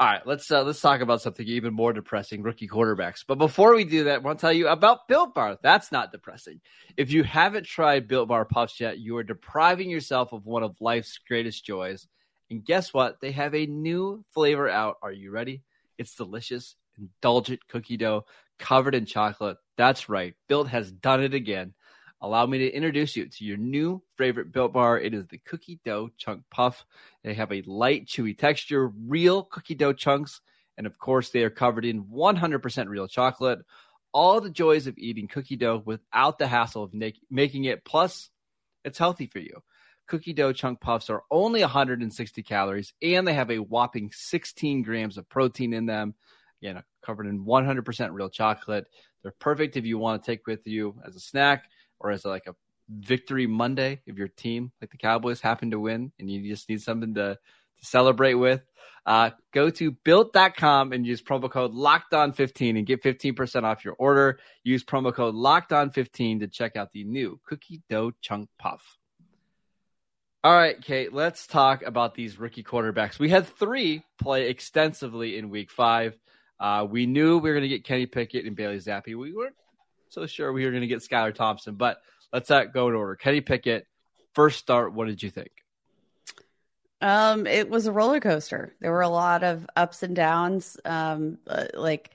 all 0.00 0.06
right, 0.06 0.26
let's 0.26 0.50
uh, 0.50 0.62
let's 0.62 0.80
talk 0.80 1.02
about 1.02 1.20
something 1.20 1.46
even 1.46 1.74
more 1.74 1.92
depressing: 1.92 2.42
rookie 2.42 2.66
quarterbacks. 2.66 3.22
But 3.26 3.34
before 3.36 3.74
we 3.74 3.84
do 3.84 4.04
that, 4.04 4.14
I 4.14 4.18
want 4.18 4.38
to 4.38 4.40
tell 4.40 4.52
you 4.52 4.68
about 4.68 5.06
Built 5.08 5.34
Bar. 5.34 5.58
That's 5.62 5.92
not 5.92 6.10
depressing. 6.10 6.62
If 6.96 7.12
you 7.12 7.22
haven't 7.22 7.66
tried 7.66 8.08
Built 8.08 8.28
Bar 8.28 8.46
Puffs 8.46 8.80
yet, 8.80 8.98
you 8.98 9.18
are 9.18 9.22
depriving 9.22 9.90
yourself 9.90 10.32
of 10.32 10.46
one 10.46 10.62
of 10.62 10.74
life's 10.80 11.18
greatest 11.18 11.66
joys. 11.66 12.08
And 12.50 12.64
guess 12.64 12.94
what? 12.94 13.20
They 13.20 13.32
have 13.32 13.54
a 13.54 13.66
new 13.66 14.24
flavor 14.32 14.70
out. 14.70 14.96
Are 15.02 15.12
you 15.12 15.30
ready? 15.32 15.64
It's 15.98 16.14
delicious, 16.14 16.76
indulgent 16.98 17.60
cookie 17.68 17.98
dough 17.98 18.24
covered 18.58 18.94
in 18.94 19.04
chocolate. 19.04 19.58
That's 19.76 20.08
right. 20.08 20.34
Built 20.48 20.68
has 20.68 20.90
done 20.90 21.22
it 21.22 21.34
again. 21.34 21.74
Allow 22.22 22.44
me 22.44 22.58
to 22.58 22.70
introduce 22.70 23.16
you 23.16 23.26
to 23.26 23.44
your 23.44 23.56
new 23.56 24.02
favorite 24.18 24.52
Built 24.52 24.74
Bar. 24.74 25.00
It 25.00 25.14
is 25.14 25.26
the 25.26 25.38
Cookie 25.38 25.80
Dough 25.86 26.10
Chunk 26.18 26.42
Puff. 26.50 26.84
They 27.24 27.32
have 27.32 27.50
a 27.50 27.62
light, 27.62 28.06
chewy 28.06 28.36
texture, 28.36 28.88
real 28.88 29.42
cookie 29.42 29.74
dough 29.74 29.94
chunks, 29.94 30.42
and 30.76 30.86
of 30.86 30.98
course, 30.98 31.30
they 31.30 31.44
are 31.44 31.50
covered 31.50 31.86
in 31.86 32.04
100% 32.04 32.88
real 32.88 33.08
chocolate. 33.08 33.60
All 34.12 34.42
the 34.42 34.50
joys 34.50 34.86
of 34.86 34.98
eating 34.98 35.28
cookie 35.28 35.56
dough 35.56 35.82
without 35.86 36.38
the 36.38 36.46
hassle 36.46 36.82
of 36.82 36.92
making 37.30 37.64
it. 37.64 37.86
Plus, 37.86 38.28
it's 38.84 38.98
healthy 38.98 39.26
for 39.26 39.38
you. 39.38 39.62
cookie 40.06 40.34
dough 40.34 40.52
chunk 40.52 40.80
puffs 40.80 41.08
are 41.08 41.22
only 41.30 41.60
160 41.60 42.42
calories 42.42 42.92
and 43.00 43.26
they 43.26 43.32
have 43.32 43.50
a 43.50 43.58
whopping 43.58 44.10
16 44.12 44.82
grams 44.82 45.16
of 45.16 45.28
protein 45.28 45.72
in 45.72 45.86
them. 45.86 46.14
Again, 46.60 46.82
covered 47.02 47.26
in 47.26 47.46
100% 47.46 48.12
real 48.12 48.28
chocolate. 48.28 48.86
They're 49.22 49.32
perfect 49.38 49.76
if 49.76 49.86
you 49.86 49.96
want 49.96 50.22
to 50.22 50.26
take 50.30 50.46
with 50.46 50.66
you 50.66 51.00
as 51.06 51.16
a 51.16 51.20
snack 51.20 51.70
or 52.00 52.10
as 52.10 52.24
a, 52.24 52.28
like 52.28 52.46
a 52.46 52.54
victory 52.88 53.46
Monday 53.46 54.00
if 54.06 54.16
your 54.16 54.28
team, 54.28 54.72
like 54.80 54.90
the 54.90 54.96
Cowboys, 54.96 55.40
happen 55.40 55.70
to 55.70 55.78
win 55.78 56.12
and 56.18 56.30
you 56.30 56.48
just 56.48 56.68
need 56.68 56.82
something 56.82 57.14
to, 57.14 57.38
to 57.78 57.86
celebrate 57.86 58.34
with. 58.34 58.62
Uh, 59.06 59.30
go 59.52 59.70
to 59.70 59.90
built.com 59.90 60.92
and 60.92 61.06
use 61.06 61.22
promo 61.22 61.50
code 61.50 61.72
locked 61.72 62.12
on 62.12 62.32
15 62.32 62.76
and 62.76 62.86
get 62.86 63.02
15% 63.02 63.64
off 63.64 63.84
your 63.84 63.94
order. 63.94 64.38
Use 64.62 64.84
promo 64.84 65.14
code 65.14 65.34
locked 65.34 65.72
on 65.72 65.90
15 65.90 66.40
to 66.40 66.48
check 66.48 66.76
out 66.76 66.92
the 66.92 67.04
new 67.04 67.40
cookie 67.46 67.82
dough 67.88 68.12
chunk 68.20 68.48
puff. 68.58 68.98
All 70.42 70.52
right, 70.54 70.80
Kate, 70.80 71.12
let's 71.12 71.46
talk 71.46 71.82
about 71.82 72.14
these 72.14 72.38
rookie 72.38 72.62
quarterbacks. 72.62 73.18
We 73.18 73.28
had 73.28 73.46
three 73.46 74.04
play 74.18 74.48
extensively 74.48 75.36
in 75.36 75.50
week 75.50 75.70
five. 75.70 76.16
Uh, 76.58 76.86
we 76.88 77.06
knew 77.06 77.38
we 77.38 77.50
were 77.50 77.56
going 77.56 77.68
to 77.68 77.68
get 77.68 77.84
Kenny 77.84 78.06
Pickett 78.06 78.46
and 78.46 78.56
Bailey 78.56 78.78
Zappe. 78.78 79.14
We 79.14 79.34
weren't 79.34 79.54
so 80.10 80.26
sure 80.26 80.52
we 80.52 80.64
were 80.64 80.70
going 80.70 80.82
to 80.82 80.86
get 80.86 81.00
Skylar 81.00 81.34
Thompson, 81.34 81.76
but 81.76 82.00
let's 82.32 82.50
uh, 82.50 82.64
go 82.64 82.88
in 82.88 82.94
order. 82.94 83.16
Kenny 83.16 83.40
Pickett, 83.40 83.86
first 84.34 84.58
start. 84.58 84.92
What 84.92 85.06
did 85.06 85.22
you 85.22 85.30
think? 85.30 85.50
Um, 87.00 87.46
it 87.46 87.70
was 87.70 87.86
a 87.86 87.92
roller 87.92 88.20
coaster. 88.20 88.74
There 88.80 88.92
were 88.92 89.00
a 89.00 89.08
lot 89.08 89.42
of 89.42 89.66
ups 89.74 90.02
and 90.02 90.14
downs. 90.14 90.76
Um, 90.84 91.38
uh, 91.46 91.66
like, 91.72 92.10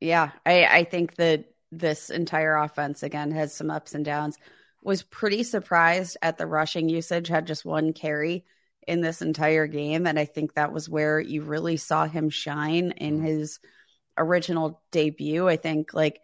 yeah, 0.00 0.32
I 0.44 0.64
I 0.64 0.84
think 0.84 1.14
that 1.16 1.44
this 1.70 2.10
entire 2.10 2.56
offense 2.56 3.02
again 3.02 3.30
has 3.30 3.54
some 3.54 3.70
ups 3.70 3.94
and 3.94 4.04
downs 4.04 4.38
was 4.82 5.02
pretty 5.02 5.42
surprised 5.42 6.16
at 6.20 6.36
the 6.36 6.46
rushing 6.46 6.88
usage, 6.88 7.28
had 7.28 7.46
just 7.46 7.64
one 7.64 7.92
carry 7.92 8.44
in 8.86 9.00
this 9.00 9.22
entire 9.22 9.66
game. 9.66 10.06
And 10.06 10.18
I 10.18 10.24
think 10.24 10.54
that 10.54 10.72
was 10.72 10.88
where 10.88 11.18
you 11.18 11.42
really 11.42 11.76
saw 11.76 12.06
him 12.06 12.28
shine 12.30 12.92
in 12.92 13.16
mm-hmm. 13.16 13.26
his 13.26 13.60
original 14.18 14.82
debut. 14.92 15.48
I 15.48 15.56
think 15.56 15.94
like 15.94 16.20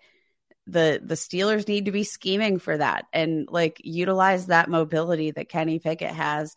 the 0.70 1.00
the 1.02 1.14
Steelers 1.14 1.66
need 1.66 1.87
to 1.87 1.92
be 1.92 2.04
scheming 2.04 2.59
for 2.59 2.76
that 2.76 3.06
and 3.12 3.48
like 3.50 3.80
utilize 3.83 4.46
that 4.46 4.70
mobility 4.70 5.30
that 5.30 5.48
Kenny 5.48 5.78
Pickett 5.78 6.12
has 6.12 6.54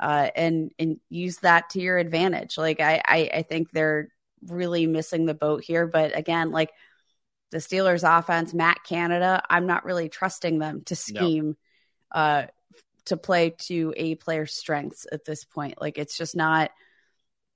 uh, 0.00 0.28
and 0.34 0.72
and 0.78 0.98
use 1.08 1.38
that 1.38 1.70
to 1.70 1.80
your 1.80 1.96
advantage. 1.98 2.58
Like 2.58 2.80
I, 2.80 3.00
I 3.06 3.30
I 3.34 3.42
think 3.42 3.70
they're 3.70 4.08
really 4.44 4.86
missing 4.86 5.26
the 5.26 5.34
boat 5.34 5.62
here. 5.62 5.86
But 5.86 6.16
again, 6.16 6.50
like 6.50 6.70
the 7.52 7.58
Steelers 7.58 8.02
offense, 8.18 8.52
Matt 8.52 8.82
Canada, 8.84 9.42
I'm 9.48 9.66
not 9.66 9.84
really 9.84 10.08
trusting 10.08 10.58
them 10.58 10.82
to 10.86 10.96
scheme 10.96 11.56
no. 12.12 12.20
uh, 12.20 12.46
to 13.06 13.16
play 13.16 13.54
to 13.66 13.94
a 13.96 14.16
player's 14.16 14.54
strengths 14.54 15.06
at 15.12 15.24
this 15.24 15.44
point. 15.44 15.80
Like 15.80 15.98
it's 15.98 16.16
just 16.16 16.34
not 16.34 16.70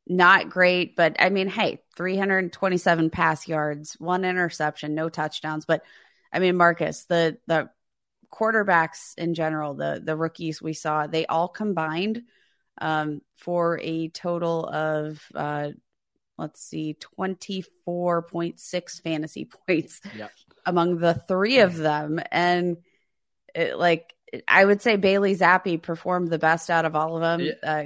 not 0.07 0.51
great, 0.51 0.97
but 0.97 1.17
I 1.19 1.31
mean, 1.31 1.49
hey, 1.49 1.83
327 1.97 3.11
pass 3.11 3.49
yards, 3.49 3.95
one 3.99 4.25
interception, 4.25 4.95
no 4.95 5.09
touchdowns, 5.09 5.65
but 5.65 5.83
I 6.33 6.39
mean, 6.39 6.57
Marcus, 6.57 7.05
the 7.05 7.39
the 7.47 7.71
quarterbacks 8.33 9.15
in 9.17 9.35
general, 9.35 9.75
the 9.75 10.01
the 10.03 10.17
rookies 10.17 10.61
we 10.63 10.73
saw, 10.73 11.07
they 11.07 11.27
all 11.27 11.49
combined 11.49 12.23
um, 12.79 13.23
for 13.37 13.81
a 13.83 14.09
total 14.09 14.67
of 14.67 15.21
uh, 15.35 15.71
let's 16.39 16.61
see, 16.61 16.97
24.6 17.19 19.03
fantasy 19.03 19.45
points 19.67 20.01
yep. 20.17 20.31
among 20.65 20.99
the 20.99 21.15
three 21.15 21.61
of 21.61 21.77
them. 21.77 22.21
And 22.31 22.79
it, 23.55 23.79
like, 23.79 24.15
I 24.47 24.65
would 24.65 24.83
say 24.83 24.97
Bailey 24.97 25.37
Zappe 25.37 25.81
performed 25.81 26.29
the 26.29 26.39
best 26.39 26.69
out 26.71 26.85
of 26.85 26.95
all 26.97 27.17
of 27.17 27.23
them. 27.23 27.41
Yeah. 27.41 27.53
Uh, 27.63 27.85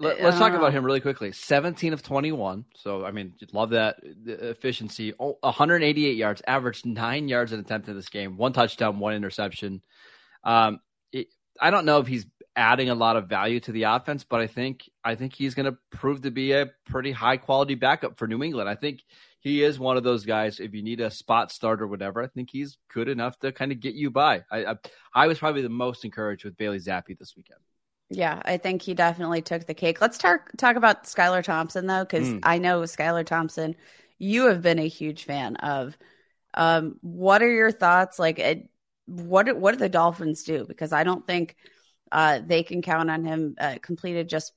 Let, 0.00 0.20
uh, 0.20 0.28
us 0.28 0.38
talk 0.38 0.52
about 0.52 0.68
uh-huh. 0.68 0.78
him 0.78 0.84
really 0.84 1.00
quickly. 1.00 1.32
17 1.32 1.92
of 1.92 2.02
21. 2.02 2.64
So, 2.74 3.04
I 3.04 3.12
mean, 3.12 3.34
love 3.52 3.70
that 3.70 3.96
uh, 4.02 4.32
efficiency. 4.32 5.12
188 5.12 6.16
yards, 6.16 6.42
averaged 6.46 6.84
nine 6.84 7.28
yards 7.28 7.52
an 7.52 7.60
attempt 7.60 7.88
in 7.88 7.94
this 7.94 8.08
game, 8.08 8.36
one 8.36 8.52
touchdown, 8.52 8.98
one 8.98 9.14
interception. 9.14 9.82
Um, 10.42 10.80
it, 11.12 11.28
I 11.60 11.70
don't 11.70 11.84
know 11.84 11.98
if 11.98 12.06
he's 12.06 12.26
adding 12.56 12.88
a 12.88 12.94
lot 12.94 13.16
of 13.16 13.28
value 13.28 13.60
to 13.60 13.72
the 13.72 13.84
offense, 13.84 14.24
but 14.24 14.40
I 14.40 14.46
think 14.46 14.88
I 15.04 15.14
think 15.14 15.34
he's 15.34 15.54
going 15.54 15.70
to 15.70 15.78
prove 15.90 16.22
to 16.22 16.30
be 16.30 16.52
a 16.52 16.70
pretty 16.86 17.12
high 17.12 17.36
quality 17.36 17.74
backup 17.74 18.18
for 18.18 18.26
New 18.26 18.42
England. 18.42 18.68
I 18.68 18.74
think 18.74 19.02
he 19.40 19.62
is 19.62 19.78
one 19.78 19.96
of 19.96 20.04
those 20.04 20.24
guys. 20.24 20.60
If 20.60 20.74
you 20.74 20.82
need 20.82 21.00
a 21.00 21.10
spot 21.10 21.52
start 21.52 21.80
or 21.80 21.86
whatever, 21.86 22.22
I 22.22 22.28
think 22.28 22.50
he's 22.50 22.78
good 22.92 23.08
enough 23.08 23.38
to 23.40 23.52
kind 23.52 23.72
of 23.72 23.80
get 23.80 23.94
you 23.94 24.10
by. 24.10 24.42
I 24.50 24.64
I, 24.64 24.74
I 25.14 25.26
was 25.28 25.38
probably 25.38 25.62
the 25.62 25.68
most 25.68 26.04
encouraged 26.04 26.44
with 26.44 26.56
Bailey 26.56 26.78
Zappe 26.78 27.16
this 27.18 27.34
weekend. 27.36 27.60
Yeah, 28.16 28.40
I 28.44 28.56
think 28.56 28.82
he 28.82 28.94
definitely 28.94 29.42
took 29.42 29.66
the 29.66 29.74
cake. 29.74 30.00
Let's 30.00 30.18
talk 30.18 30.50
talk 30.56 30.76
about 30.76 31.04
Skylar 31.04 31.42
Thompson 31.42 31.86
though, 31.86 32.04
because 32.04 32.28
mm. 32.28 32.40
I 32.42 32.58
know 32.58 32.82
Skylar 32.82 33.26
Thompson, 33.26 33.76
you 34.18 34.46
have 34.46 34.62
been 34.62 34.78
a 34.78 34.88
huge 34.88 35.24
fan 35.24 35.56
of. 35.56 35.96
Um, 36.56 36.96
what 37.00 37.42
are 37.42 37.50
your 37.50 37.72
thoughts? 37.72 38.18
Like, 38.18 38.38
it, 38.38 38.68
what 39.06 39.56
what 39.56 39.72
do 39.72 39.78
the 39.78 39.88
Dolphins 39.88 40.44
do? 40.44 40.64
Because 40.66 40.92
I 40.92 41.02
don't 41.02 41.26
think 41.26 41.56
uh, 42.12 42.40
they 42.44 42.62
can 42.62 42.80
count 42.80 43.10
on 43.10 43.24
him. 43.24 43.56
Uh, 43.58 43.76
completed 43.82 44.28
just 44.28 44.52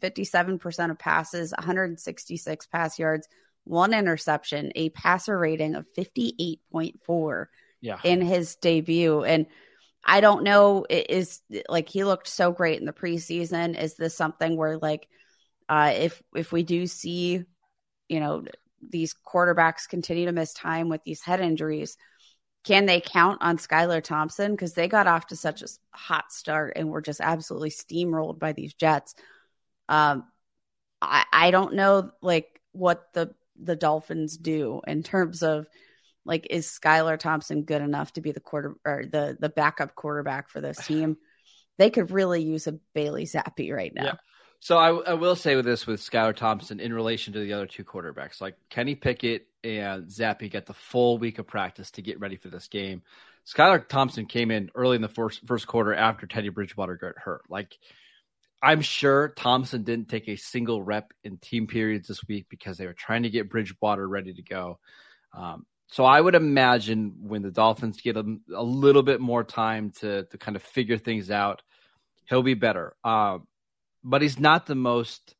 57% 0.00 0.90
of 0.90 0.98
passes, 0.98 1.52
166 1.56 2.66
pass 2.66 2.98
yards, 2.98 3.28
one 3.64 3.94
interception, 3.94 4.72
a 4.74 4.90
passer 4.90 5.38
rating 5.38 5.74
of 5.74 5.86
58.4 5.96 7.46
yeah. 7.80 7.98
in 8.04 8.20
his 8.20 8.56
debut. 8.56 9.24
And 9.24 9.46
I 10.06 10.20
don't 10.20 10.44
know, 10.44 10.86
is 10.88 11.42
like 11.68 11.88
he 11.88 12.04
looked 12.04 12.28
so 12.28 12.52
great 12.52 12.78
in 12.78 12.86
the 12.86 12.92
preseason. 12.92 13.78
Is 13.78 13.94
this 13.94 14.16
something 14.16 14.56
where 14.56 14.78
like 14.78 15.08
uh, 15.68 15.92
if 15.96 16.22
if 16.34 16.52
we 16.52 16.62
do 16.62 16.86
see, 16.86 17.42
you 18.08 18.20
know, 18.20 18.44
these 18.88 19.14
quarterbacks 19.26 19.88
continue 19.88 20.26
to 20.26 20.32
miss 20.32 20.54
time 20.54 20.88
with 20.88 21.02
these 21.04 21.22
head 21.22 21.40
injuries? 21.40 21.96
can 22.66 22.84
they 22.84 23.00
count 23.00 23.38
on 23.42 23.58
Skylar 23.58 24.02
Thompson? 24.02 24.50
Because 24.50 24.74
they 24.74 24.88
got 24.88 25.06
off 25.06 25.28
to 25.28 25.36
such 25.36 25.62
a 25.62 25.68
hot 25.92 26.32
start 26.32 26.72
and 26.74 26.90
were 26.90 27.00
just 27.00 27.20
absolutely 27.20 27.70
steamrolled 27.70 28.40
by 28.40 28.52
these 28.52 28.74
Jets. 28.74 29.14
Um, 29.88 30.24
I, 31.00 31.24
I 31.32 31.50
don't 31.52 31.74
know 31.74 32.10
like 32.20 32.60
what 32.72 33.12
the 33.14 33.32
the 33.56 33.76
Dolphins 33.76 34.36
do 34.36 34.80
in 34.86 35.04
terms 35.04 35.44
of 35.44 35.68
like 36.26 36.46
is 36.50 36.66
Skylar 36.66 37.18
Thompson 37.18 37.62
good 37.62 37.82
enough 37.82 38.12
to 38.14 38.20
be 38.20 38.32
the 38.32 38.40
quarter 38.40 38.76
or 38.84 39.04
the 39.10 39.36
the 39.38 39.48
backup 39.48 39.94
quarterback 39.94 40.48
for 40.48 40.60
this 40.60 40.76
team? 40.86 41.16
They 41.78 41.90
could 41.90 42.10
really 42.10 42.42
use 42.42 42.66
a 42.66 42.78
Bailey 42.94 43.24
Zappe 43.24 43.72
right 43.72 43.92
now. 43.94 44.04
Yeah. 44.04 44.14
So 44.60 44.78
I, 44.78 45.10
I 45.10 45.14
will 45.14 45.36
say 45.36 45.54
with 45.54 45.66
this 45.66 45.86
with 45.86 46.00
Skylar 46.00 46.34
Thompson 46.34 46.80
in 46.80 46.92
relation 46.92 47.34
to 47.34 47.40
the 47.40 47.52
other 47.52 47.66
two 47.66 47.84
quarterbacks, 47.84 48.40
like 48.40 48.56
Kenny 48.70 48.94
Pickett 48.94 49.46
and 49.62 50.06
Zappe 50.06 50.50
get 50.50 50.66
the 50.66 50.74
full 50.74 51.18
week 51.18 51.38
of 51.38 51.46
practice 51.46 51.90
to 51.92 52.02
get 52.02 52.18
ready 52.20 52.36
for 52.36 52.48
this 52.48 52.66
game. 52.68 53.02
Skylar 53.46 53.86
Thompson 53.86 54.26
came 54.26 54.50
in 54.50 54.70
early 54.74 54.96
in 54.96 55.02
the 55.02 55.08
first 55.08 55.46
first 55.46 55.66
quarter 55.66 55.94
after 55.94 56.26
Teddy 56.26 56.48
Bridgewater 56.48 56.96
got 56.96 57.18
hurt. 57.18 57.42
Like 57.48 57.78
I'm 58.62 58.80
sure 58.80 59.28
Thompson 59.28 59.84
didn't 59.84 60.08
take 60.08 60.28
a 60.28 60.36
single 60.36 60.82
rep 60.82 61.12
in 61.22 61.38
team 61.38 61.66
periods 61.66 62.08
this 62.08 62.26
week 62.26 62.46
because 62.48 62.78
they 62.78 62.86
were 62.86 62.94
trying 62.94 63.22
to 63.24 63.30
get 63.30 63.50
Bridgewater 63.50 64.08
ready 64.08 64.32
to 64.34 64.42
go. 64.42 64.78
Um, 65.32 65.66
so 65.88 66.04
I 66.04 66.20
would 66.20 66.34
imagine 66.34 67.14
when 67.20 67.42
the 67.42 67.50
Dolphins 67.50 68.00
get 68.00 68.16
a, 68.16 68.24
a, 68.54 68.62
little 68.62 69.02
bit 69.02 69.20
more 69.20 69.44
time 69.44 69.92
to 70.00 70.24
to 70.24 70.38
kind 70.38 70.56
of 70.56 70.62
figure 70.62 70.98
things 70.98 71.30
out, 71.30 71.62
he'll 72.28 72.42
be 72.42 72.54
better. 72.54 72.96
Um, 73.04 73.46
but 74.02 74.22
he's 74.22 74.38
not 74.38 74.66
the 74.66 74.74
most 74.74 75.34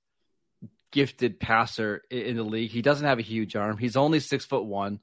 gifted 0.93 1.41
passer 1.41 2.03
in 2.11 2.37
the 2.37 2.45
league. 2.45 2.71
He 2.71 2.83
doesn't 2.83 3.07
have 3.07 3.19
a 3.19 3.23
huge 3.23 3.57
arm. 3.57 3.77
He's 3.77 3.97
only 3.97 4.21
six 4.21 4.45
foot 4.45 4.65
one. 4.65 5.01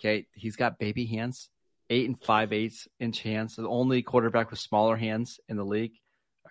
Okay, 0.00 0.26
he's 0.34 0.56
got 0.56 0.78
baby 0.78 1.06
hands, 1.06 1.48
eight 1.90 2.06
and 2.06 2.20
five 2.20 2.52
eighths 2.52 2.88
inch 2.98 3.22
hands. 3.22 3.56
The 3.56 3.68
only 3.68 4.02
quarterback 4.02 4.50
with 4.50 4.58
smaller 4.58 4.96
hands 4.96 5.38
in 5.48 5.56
the 5.56 5.64
league. 5.64 5.92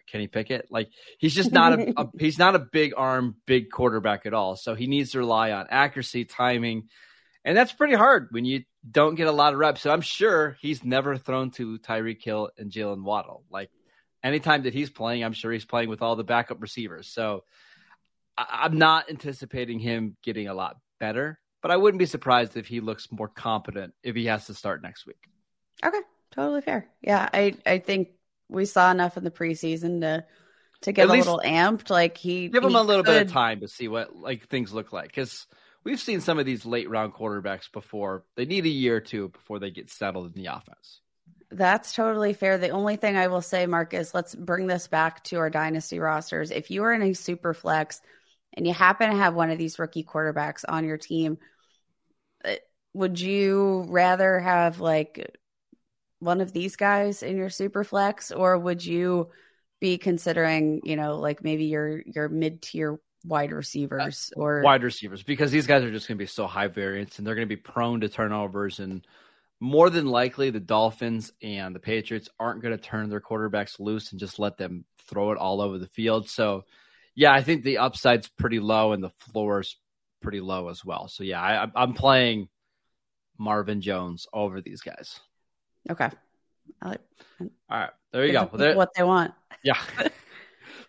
Kenny 0.05 0.27
Pickett, 0.27 0.67
like 0.71 0.89
he's 1.17 1.35
just 1.35 1.51
not 1.51 1.73
a, 1.73 1.93
a 1.99 2.09
he's 2.19 2.39
not 2.39 2.55
a 2.55 2.59
big 2.59 2.93
arm, 2.95 3.35
big 3.45 3.69
quarterback 3.71 4.25
at 4.25 4.33
all. 4.33 4.55
So 4.55 4.73
he 4.73 4.87
needs 4.87 5.11
to 5.11 5.19
rely 5.19 5.51
on 5.51 5.67
accuracy, 5.69 6.23
timing, 6.23 6.87
and 7.47 7.55
that's 7.55 7.71
pretty 7.71 7.95
hard 7.95 8.27
when 8.31 8.43
you 8.43 8.65
don't 8.91 9.15
get 9.15 9.27
a 9.27 9.31
lot 9.31 9.53
of 9.53 9.59
reps. 9.59 9.79
So 9.79 9.89
I'm 9.89 10.01
sure 10.01 10.57
he's 10.59 10.83
never 10.83 11.15
thrown 11.15 11.49
to 11.51 11.79
Tyreek 11.79 12.21
Hill 12.21 12.49
and 12.57 12.69
Jaylen 12.69 13.03
Waddle. 13.03 13.45
Like 13.49 13.71
anytime 14.21 14.63
that 14.63 14.73
he's 14.73 14.89
playing, 14.89 15.23
I'm 15.23 15.31
sure 15.31 15.53
he's 15.53 15.63
playing 15.63 15.87
with 15.87 16.01
all 16.01 16.17
the 16.17 16.25
backup 16.25 16.61
receivers. 16.61 17.07
So 17.07 17.45
I- 18.37 18.65
am 18.65 18.77
not 18.77 19.09
anticipating 19.09 19.79
him 19.79 20.17
getting 20.21 20.49
a 20.49 20.53
lot 20.53 20.75
better, 20.99 21.39
but 21.61 21.71
I 21.71 21.77
wouldn't 21.77 21.99
be 21.99 22.05
surprised 22.05 22.57
if 22.57 22.67
he 22.67 22.81
looks 22.81 23.09
more 23.13 23.29
competent 23.29 23.93
if 24.03 24.13
he 24.13 24.25
has 24.25 24.47
to 24.47 24.53
start 24.53 24.83
next 24.83 25.05
week. 25.05 25.29
Okay, 25.81 26.01
totally 26.31 26.59
fair. 26.59 26.89
Yeah, 27.01 27.29
I 27.31 27.55
I 27.65 27.79
think 27.79 28.09
we 28.49 28.65
saw 28.65 28.91
enough 28.91 29.15
in 29.15 29.23
the 29.23 29.31
preseason 29.31 30.01
to 30.01 30.25
to 30.81 30.91
get 30.91 31.09
At 31.09 31.15
a 31.15 31.17
little 31.17 31.41
amped. 31.45 31.89
Like 31.89 32.17
he 32.17 32.49
give 32.49 32.61
him 32.61 32.71
he 32.71 32.75
a 32.75 32.81
little 32.81 33.05
could... 33.05 33.11
bit 33.13 33.27
of 33.27 33.31
time 33.31 33.61
to 33.61 33.69
see 33.69 33.87
what 33.87 34.13
like 34.13 34.49
things 34.49 34.73
look 34.73 34.91
like 34.91 35.07
because 35.07 35.47
we've 35.87 36.01
seen 36.01 36.19
some 36.19 36.37
of 36.37 36.45
these 36.45 36.65
late 36.65 36.89
round 36.89 37.13
quarterbacks 37.13 37.71
before. 37.71 38.25
They 38.35 38.43
need 38.43 38.65
a 38.65 38.69
year 38.69 38.97
or 38.97 38.99
two 38.99 39.29
before 39.29 39.59
they 39.59 39.71
get 39.71 39.89
settled 39.89 40.35
in 40.35 40.43
the 40.43 40.53
offense. 40.53 40.99
That's 41.49 41.93
totally 41.93 42.33
fair. 42.33 42.57
The 42.57 42.71
only 42.71 42.97
thing 42.97 43.15
I 43.15 43.27
will 43.27 43.41
say, 43.41 43.65
Mark, 43.67 43.93
is 43.93 44.13
let's 44.13 44.35
bring 44.35 44.67
this 44.67 44.89
back 44.89 45.23
to 45.25 45.37
our 45.37 45.49
dynasty 45.49 45.99
rosters. 45.99 46.51
If 46.51 46.71
you 46.71 46.83
are 46.83 46.93
in 46.93 47.01
a 47.03 47.13
super 47.13 47.53
flex 47.53 48.01
and 48.53 48.67
you 48.67 48.73
happen 48.73 49.09
to 49.09 49.15
have 49.15 49.33
one 49.33 49.49
of 49.49 49.57
these 49.57 49.79
rookie 49.79 50.03
quarterbacks 50.03 50.65
on 50.67 50.83
your 50.83 50.97
team, 50.97 51.37
uh, 52.43 52.55
would 52.93 53.17
you 53.21 53.85
rather 53.87 54.41
have 54.41 54.81
like 54.81 55.37
one 56.19 56.41
of 56.41 56.51
these 56.51 56.75
guys 56.75 57.23
in 57.23 57.37
your 57.37 57.49
super 57.49 57.85
flex 57.85 58.29
or 58.29 58.57
would 58.57 58.85
you 58.85 59.29
be 59.79 59.97
considering, 59.97 60.81
you 60.83 60.97
know, 60.97 61.17
like 61.17 61.45
maybe 61.45 61.65
your 61.65 62.01
your 62.05 62.27
mid-tier 62.27 62.99
wide 63.25 63.51
receivers 63.51 64.31
uh, 64.35 64.39
or 64.39 64.61
wide 64.61 64.83
receivers 64.83 65.23
because 65.23 65.51
these 65.51 65.67
guys 65.67 65.83
are 65.83 65.91
just 65.91 66.07
going 66.07 66.17
to 66.17 66.21
be 66.21 66.27
so 66.27 66.47
high 66.47 66.67
variance 66.67 67.17
and 67.17 67.27
they're 67.27 67.35
going 67.35 67.47
to 67.47 67.55
be 67.55 67.61
prone 67.61 68.01
to 68.01 68.09
turnovers 68.09 68.79
and 68.79 69.05
more 69.59 69.89
than 69.89 70.05
likely 70.05 70.49
the 70.49 70.59
Dolphins 70.59 71.31
and 71.41 71.73
the 71.73 71.79
Patriots 71.79 72.29
aren't 72.39 72.61
going 72.61 72.77
to 72.77 72.83
turn 72.83 73.09
their 73.09 73.21
quarterbacks 73.21 73.79
loose 73.79 74.11
and 74.11 74.19
just 74.19 74.39
let 74.39 74.57
them 74.57 74.85
throw 75.07 75.31
it 75.31 75.37
all 75.37 75.61
over 75.61 75.77
the 75.77 75.87
field. 75.87 76.29
So, 76.29 76.65
yeah, 77.15 77.33
I 77.33 77.41
think 77.41 77.63
the 77.63 77.79
upside's 77.79 78.27
pretty 78.27 78.59
low 78.59 78.91
and 78.91 79.03
the 79.03 79.09
floor's 79.17 79.77
pretty 80.21 80.41
low 80.41 80.69
as 80.69 80.85
well. 80.85 81.07
So, 81.07 81.23
yeah, 81.23 81.41
I, 81.41 81.67
I'm 81.75 81.93
playing 81.93 82.49
Marvin 83.39 83.81
Jones 83.81 84.27
over 84.31 84.61
these 84.61 84.81
guys. 84.81 85.19
Okay. 85.89 86.09
Like, 86.83 87.01
all 87.39 87.49
right, 87.69 87.89
there 88.11 88.25
you 88.25 88.33
go. 88.33 88.49
Well, 88.51 88.75
what 88.75 88.93
they 88.95 89.03
want. 89.03 89.33
Yeah. 89.63 89.81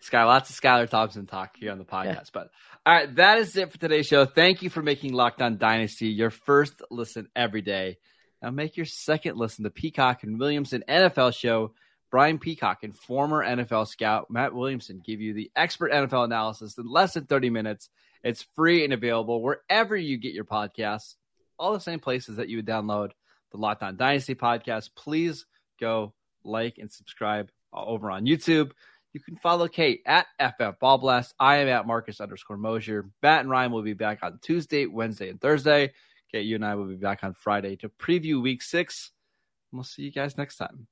Sky, 0.01 0.23
lots 0.23 0.49
of 0.49 0.55
Skylar 0.55 0.89
Thompson 0.89 1.25
talk 1.25 1.57
here 1.57 1.71
on 1.71 1.77
the 1.77 1.85
podcast. 1.85 2.05
Yeah. 2.05 2.23
But 2.33 2.51
all 2.85 2.93
right, 2.93 3.15
that 3.15 3.39
is 3.39 3.55
it 3.55 3.71
for 3.71 3.77
today's 3.77 4.07
show. 4.07 4.25
Thank 4.25 4.61
you 4.61 4.69
for 4.69 4.81
making 4.81 5.13
Locked 5.13 5.41
On 5.41 5.57
Dynasty 5.57 6.07
your 6.07 6.29
first 6.29 6.81
listen 6.89 7.27
every 7.35 7.61
day. 7.61 7.97
Now 8.41 8.51
make 8.51 8.77
your 8.77 8.85
second 8.85 9.37
listen 9.37 9.65
to 9.65 9.69
Peacock 9.69 10.23
and 10.23 10.39
Williamson 10.39 10.83
NFL 10.87 11.35
show. 11.35 11.73
Brian 12.09 12.39
Peacock 12.39 12.83
and 12.83 12.97
former 12.97 13.45
NFL 13.45 13.87
scout 13.87 14.31
Matt 14.31 14.53
Williamson 14.53 15.01
give 15.05 15.21
you 15.21 15.33
the 15.33 15.51
expert 15.55 15.91
NFL 15.91 16.25
analysis 16.25 16.77
in 16.77 16.87
less 16.89 17.13
than 17.13 17.25
30 17.25 17.49
minutes. 17.49 17.89
It's 18.23 18.45
free 18.55 18.83
and 18.83 18.93
available 18.93 19.41
wherever 19.43 19.95
you 19.95 20.17
get 20.17 20.33
your 20.33 20.45
podcasts, 20.45 21.15
all 21.57 21.73
the 21.73 21.79
same 21.79 21.99
places 21.99 22.37
that 22.37 22.49
you 22.49 22.57
would 22.57 22.65
download 22.65 23.11
the 23.51 23.57
Locked 23.57 23.83
On 23.83 23.95
Dynasty 23.95 24.35
podcast. 24.35 24.89
Please 24.95 25.45
go 25.79 26.13
like 26.43 26.77
and 26.77 26.91
subscribe 26.91 27.51
over 27.73 28.09
on 28.09 28.25
YouTube. 28.25 28.71
You 29.13 29.19
can 29.19 29.35
follow 29.37 29.67
Kate 29.67 30.03
at 30.05 30.27
FF 30.39 30.79
Ball 30.79 30.99
Blast. 30.99 31.33
I 31.39 31.57
am 31.57 31.67
at 31.67 31.87
Marcus 31.87 32.21
underscore 32.21 32.57
Mosher. 32.57 33.09
Matt 33.23 33.41
and 33.41 33.49
Ryan 33.49 33.71
will 33.71 33.81
be 33.81 33.93
back 33.93 34.19
on 34.21 34.39
Tuesday, 34.41 34.85
Wednesday, 34.85 35.29
and 35.29 35.41
Thursday. 35.41 35.93
Kate, 36.31 36.45
you 36.45 36.55
and 36.55 36.65
I 36.65 36.75
will 36.75 36.85
be 36.85 36.95
back 36.95 37.23
on 37.23 37.33
Friday 37.33 37.75
to 37.77 37.89
preview 37.89 38.41
week 38.41 38.61
six. 38.61 39.11
We'll 39.71 39.83
see 39.83 40.03
you 40.03 40.11
guys 40.11 40.37
next 40.37 40.57
time. 40.57 40.87